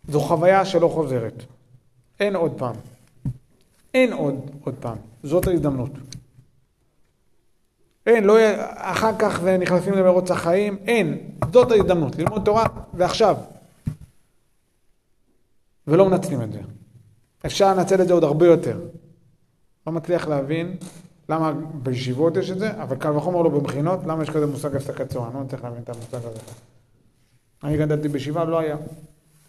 [0.07, 1.43] זו חוויה שלא חוזרת.
[2.19, 2.75] אין עוד פעם.
[3.93, 4.97] אין עוד, עוד פעם.
[5.23, 5.91] זאת ההזדמנות.
[8.05, 8.37] אין, לא
[8.75, 11.17] אחר כך נכנסים למרוץ החיים, אין.
[11.53, 12.15] זאת ההזדמנות.
[12.15, 12.65] ללמוד תורה
[12.97, 13.37] זה עכשיו.
[15.87, 16.59] ולא מנצלים את זה.
[17.47, 18.79] אפשר לנצל את זה עוד הרבה יותר.
[19.87, 20.75] לא מצליח להבין
[21.29, 25.09] למה בישיבות יש את זה, אבל קל וחומר לא במכינות, למה יש כזה מושג הפסקת
[25.09, 25.33] צהריים?
[25.33, 26.39] לא מצליח להבין את המושג הזה.
[27.63, 28.77] אני גדלתי בישיבה, לא היה.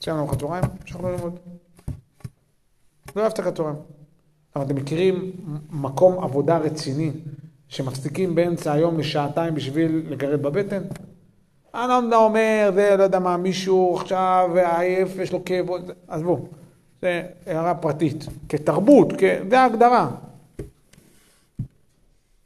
[0.03, 1.39] סיימנו ארוחת צהריים, המשכנו ללמוד.
[3.17, 3.77] לא היה הפסקת צהריים.
[4.57, 5.33] אבל אתם מכירים
[5.71, 7.13] מקום עבודה רציני
[7.69, 10.83] שמפסיקים באמצע היום לשעתיים בשביל לגרד בבטן?
[11.75, 15.67] אני לא אומר, זה לא יודע מה, מישהו עכשיו עייף, יש לו כאב,
[16.09, 16.49] עזבו.
[17.03, 18.25] זה הערה פרטית.
[18.49, 19.23] כתרבות, כ...
[19.51, 20.09] זה ההגדרה.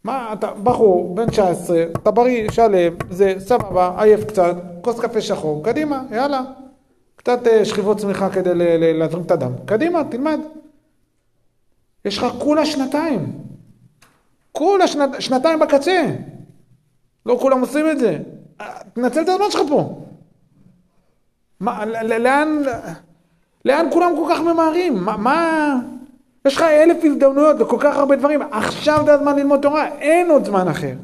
[0.05, 5.64] מה, אתה בחור, בן 19, אתה בריא, שלם, זה סבבה, עייף קצת, כוס קפה שחור,
[5.64, 6.42] קדימה, יאללה.
[7.16, 8.50] קצת אה, שכיבות צמיחה כדי
[8.94, 9.53] להזרים את הדם.
[9.64, 10.40] קדימה, תלמד.
[12.05, 13.32] יש לך כולה שנתיים.
[14.53, 16.07] כולה שנת, שנתיים בקצה.
[17.26, 18.18] לא כולם עושים את זה.
[18.92, 20.00] תנצל את הזמן שלך פה.
[21.61, 22.62] מה, לאן,
[23.64, 25.04] לאן כולם כל כך ממהרים?
[25.04, 25.80] מה, מה...
[26.46, 28.42] יש לך אלף הזדמנויות וכל כך הרבה דברים.
[28.50, 30.94] עכשיו זה הזמן ללמוד תורה, אין עוד זמן אחר.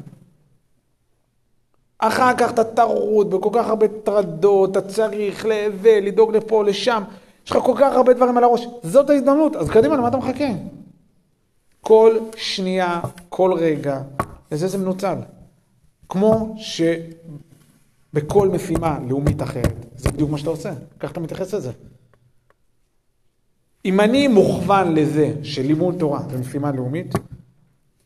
[1.99, 7.03] אחר כך אתה טרוד בכל כך הרבה טרדות, אתה צריך לזה, לדאוג לפה, לשם.
[7.45, 8.67] יש לך כל כך הרבה דברים על הראש.
[8.83, 10.47] זאת ההזדמנות, אז קדימה, למה אתה מחכה?
[11.81, 12.99] כל שנייה,
[13.29, 14.01] כל רגע,
[14.51, 15.15] לזה זה מנוצל.
[16.09, 16.55] כמו
[18.17, 21.71] שבכל משימה לאומית אחרת, זה בדיוק מה שאתה עושה, ככה אתה מתייחס לזה.
[23.85, 27.13] אם אני מוכוון לזה שלימוד תורה זה משימה לאומית,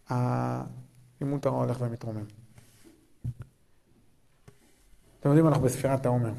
[0.09, 2.24] הלימוד תורה הולך ומתרומם.
[5.19, 6.32] אתם יודעים, אנחנו בספירת העומר.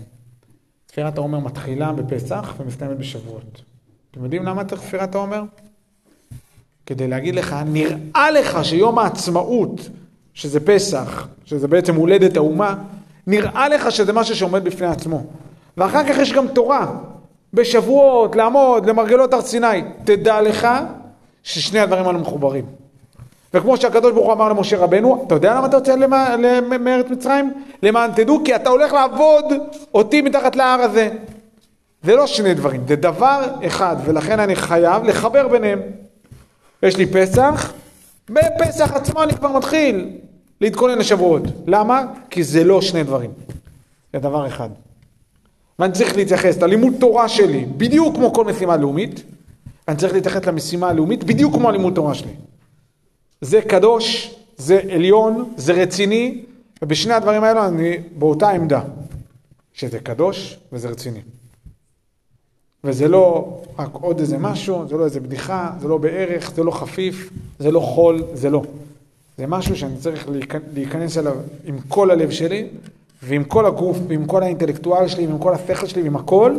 [0.89, 3.63] ספירת העומר מתחילה בפסח ומסתיימת בשבועות.
[4.11, 5.43] אתם יודעים למה צריך ספירת העומר?
[6.87, 9.81] כדי להגיד לך, נראה לך שיום העצמאות,
[10.35, 12.75] שזה פסח, שזה בעצם הולדת האומה,
[13.27, 15.27] נראה לך שזה משהו שעומד בפני עצמו.
[15.77, 17.01] ואחר כך יש גם תורה,
[17.55, 19.83] בשבועות, לעמוד, למרגלות הר סיני.
[20.05, 20.69] תדע לך
[21.43, 22.65] ששני הדברים האלו מחוברים.
[23.55, 25.97] וכמו שהקדוש ברוך הוא אמר למשה רבנו, אתה יודע למה אתה יוצא
[26.81, 27.53] מארץ מצרים?
[27.83, 29.45] למען תדעו, כי אתה הולך לעבוד
[29.95, 31.09] אותי מתחת להר הזה.
[32.03, 35.81] זה לא שני דברים, זה דבר אחד, ולכן אני חייב לחבר ביניהם.
[36.83, 37.73] יש לי פסח,
[38.31, 40.11] בפסח עצמו אני כבר מתחיל
[40.61, 41.43] להתכונן לשבועות.
[41.67, 42.03] למה?
[42.31, 43.31] כי זה לא שני דברים,
[44.13, 44.69] זה דבר אחד.
[45.79, 49.23] ואני צריך להתייחס ללימוד תורה שלי בדיוק כמו כל משימה לאומית,
[49.89, 52.33] ואני צריך להתייחס למשימה הלאומית בדיוק כמו הלימוד תורה שלי.
[53.41, 56.43] זה קדוש, זה עליון, זה רציני,
[56.83, 58.81] ובשני הדברים האלו אני באותה עמדה,
[59.73, 61.21] שזה קדוש וזה רציני.
[62.85, 66.71] וזה לא רק עוד איזה משהו, זה לא איזה בדיחה, זה לא בערך, זה לא
[66.71, 68.63] חפיף, זה לא חול, זה לא.
[69.39, 70.29] זה משהו שאני צריך
[70.75, 72.69] להיכנס אליו עם כל הלב שלי,
[73.27, 76.59] ועם כל הגוף, ועם כל האינטלקטואל שלי, ועם כל השכל שלי, ועם הכל,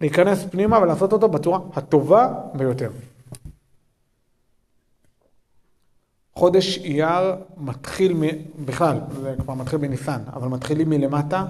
[0.00, 2.90] להיכנס פנימה ולעשות אותו בצורה הטובה ביותר.
[6.34, 8.22] חודש אייר מתחיל, מ...
[8.64, 11.46] בכלל, זה כבר מתחיל בניסן, אבל מתחילים מלמטה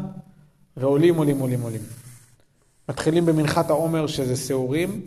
[0.77, 1.81] ועולים, עולים, עולים, עולים.
[2.89, 5.01] מתחילים במנחת העומר שזה שעורים,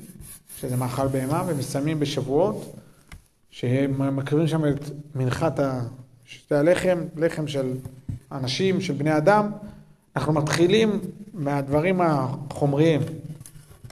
[0.60, 2.76] שזה מאכל בהמה, ומסיימים בשבועות,
[3.50, 5.82] שהם מקריבים שם את מנחת ה...
[6.26, 7.74] שתי הלחם, לחם של
[8.32, 9.52] אנשים, של בני אדם.
[10.16, 11.00] אנחנו מתחילים
[11.34, 13.02] מהדברים החומריים,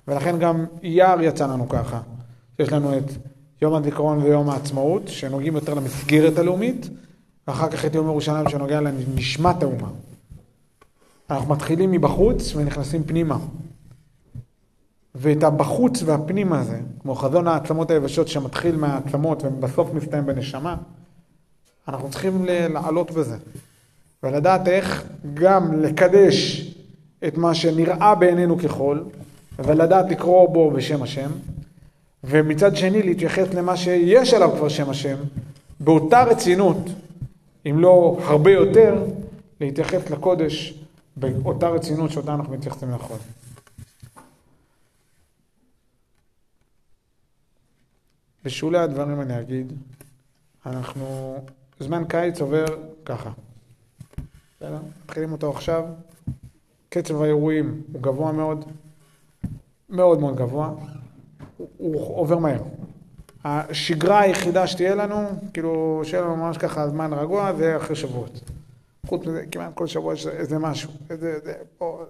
[0.07, 2.01] ולכן גם אייר יצא לנו ככה.
[2.59, 3.03] יש לנו את
[3.61, 6.89] יום הזיכרון ויום העצמאות, שנוגעים יותר למסגרת הלאומית,
[7.47, 9.89] ואחר כך את יום ירושלים שנוגע לנשמת האומה.
[11.29, 13.38] אנחנו מתחילים מבחוץ ונכנסים פנימה.
[15.15, 20.75] ואת הבחוץ והפנימה הזה, כמו חזון העצמות היבשות שמתחיל מהעצמות ובסוף מסתיים בנשמה,
[21.88, 23.38] אנחנו צריכים לעלות בזה.
[24.23, 25.03] ולדעת איך
[25.34, 26.67] גם לקדש
[27.27, 29.03] את מה שנראה בעינינו כחול,
[29.59, 31.29] ולדעת לקרוא בו בשם השם,
[32.23, 35.17] ומצד שני להתייחס למה שיש עליו כבר שם השם,
[35.79, 36.77] באותה רצינות,
[37.65, 39.05] אם לא הרבה יותר,
[39.61, 40.73] להתייחס לקודש
[41.15, 43.17] באותה רצינות שאותה אנחנו מתייחסים לחול.
[48.43, 49.73] בשולי הדברים אני אגיד,
[50.65, 51.38] אנחנו,
[51.84, 52.65] זמן קיץ עובר
[53.05, 53.31] ככה.
[54.57, 54.79] בסדר?
[55.03, 55.84] מתחילים אותו עכשיו.
[56.89, 58.65] קצב האירועים הוא גבוה מאוד,
[59.89, 60.73] מאוד מאוד גבוה.
[61.77, 62.61] הוא עובר מהר.
[63.43, 65.15] השגרה היחידה שתהיה לנו,
[65.53, 68.41] כאילו, שיהיה לנו ממש ככה זמן רגוע, זה אחרי שבועות.
[69.05, 72.03] חוץ מזה, כמעט כל שבוע יש איזה משהו, איזה, איזה, או,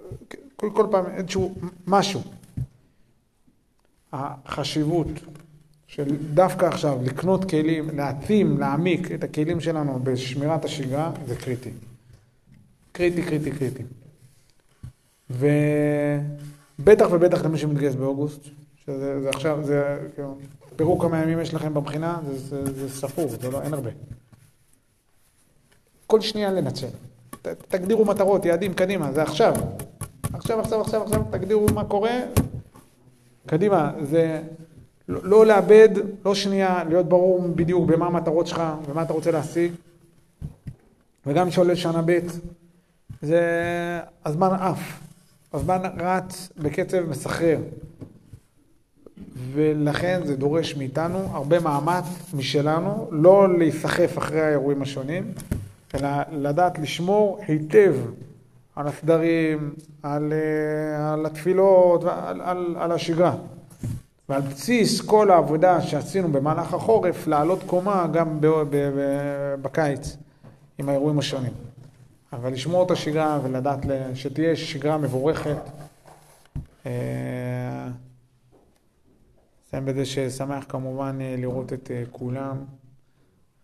[0.55, 1.55] כל, כל פעם איזשהו
[1.87, 2.21] משהו.
[4.13, 5.07] החשיבות
[5.93, 11.69] של דווקא עכשיו לקנות כלים, להעצים, להעמיק את הכלים שלנו בשמירת השגרה, זה קריטי.
[12.91, 13.83] קריטי, קריטי, קריטי.
[15.29, 18.43] ובטח ובטח למי שמתגייס באוגוסט,
[18.85, 20.37] שזה זה עכשיו, זה כאילו,
[20.75, 23.89] פירוק כמה ימים יש לכם בבחינה, זה, זה, זה ספור, זה לא, אין הרבה.
[26.07, 26.87] כל שנייה לנצל.
[27.41, 29.53] ת, תגדירו מטרות, יעדים, קדימה, זה עכשיו.
[30.33, 32.19] עכשיו, עכשיו, עכשיו, עכשיו, תגדירו מה קורה,
[33.45, 33.91] קדימה.
[34.01, 34.41] זה
[35.07, 35.89] לא, לא לאבד,
[36.25, 39.71] לא שנייה, להיות ברור בדיוק במה המטרות שלך ומה אתה רוצה להשיג.
[41.25, 42.19] וגם שעולה שנה ב',
[43.21, 43.41] זה
[44.25, 44.99] הזמן עף.
[45.53, 47.57] הזמן רץ בקצב מסחרר.
[49.53, 55.31] ולכן זה דורש מאיתנו הרבה מאמץ משלנו, לא להיסחף אחרי האירועים השונים,
[55.95, 57.95] אלא לדעת לשמור היטב
[58.75, 59.73] על הסדרים,
[60.03, 63.35] על, אה, על התפילות, על, על, על השגרה.
[64.29, 68.99] ועל בסיס כל העבודה שעשינו במהלך החורף, לעלות קומה גם ב, ב, ב,
[69.61, 70.17] בקיץ
[70.77, 71.53] עם האירועים השונים.
[72.33, 73.79] אבל לשמור את השגרה ולדעת
[74.13, 75.57] שתהיה שגרה מבורכת.
[76.85, 77.87] אה,
[79.67, 82.57] אסיים בזה ששמח כמובן אה, לראות את אה, כולם,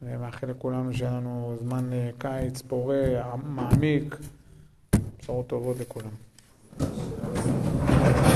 [0.02, 4.16] ומאחל לכולנו שיהיה לנו זמן קיץ פורה, מעמיק,
[5.20, 6.10] בשורות טובות לכולם.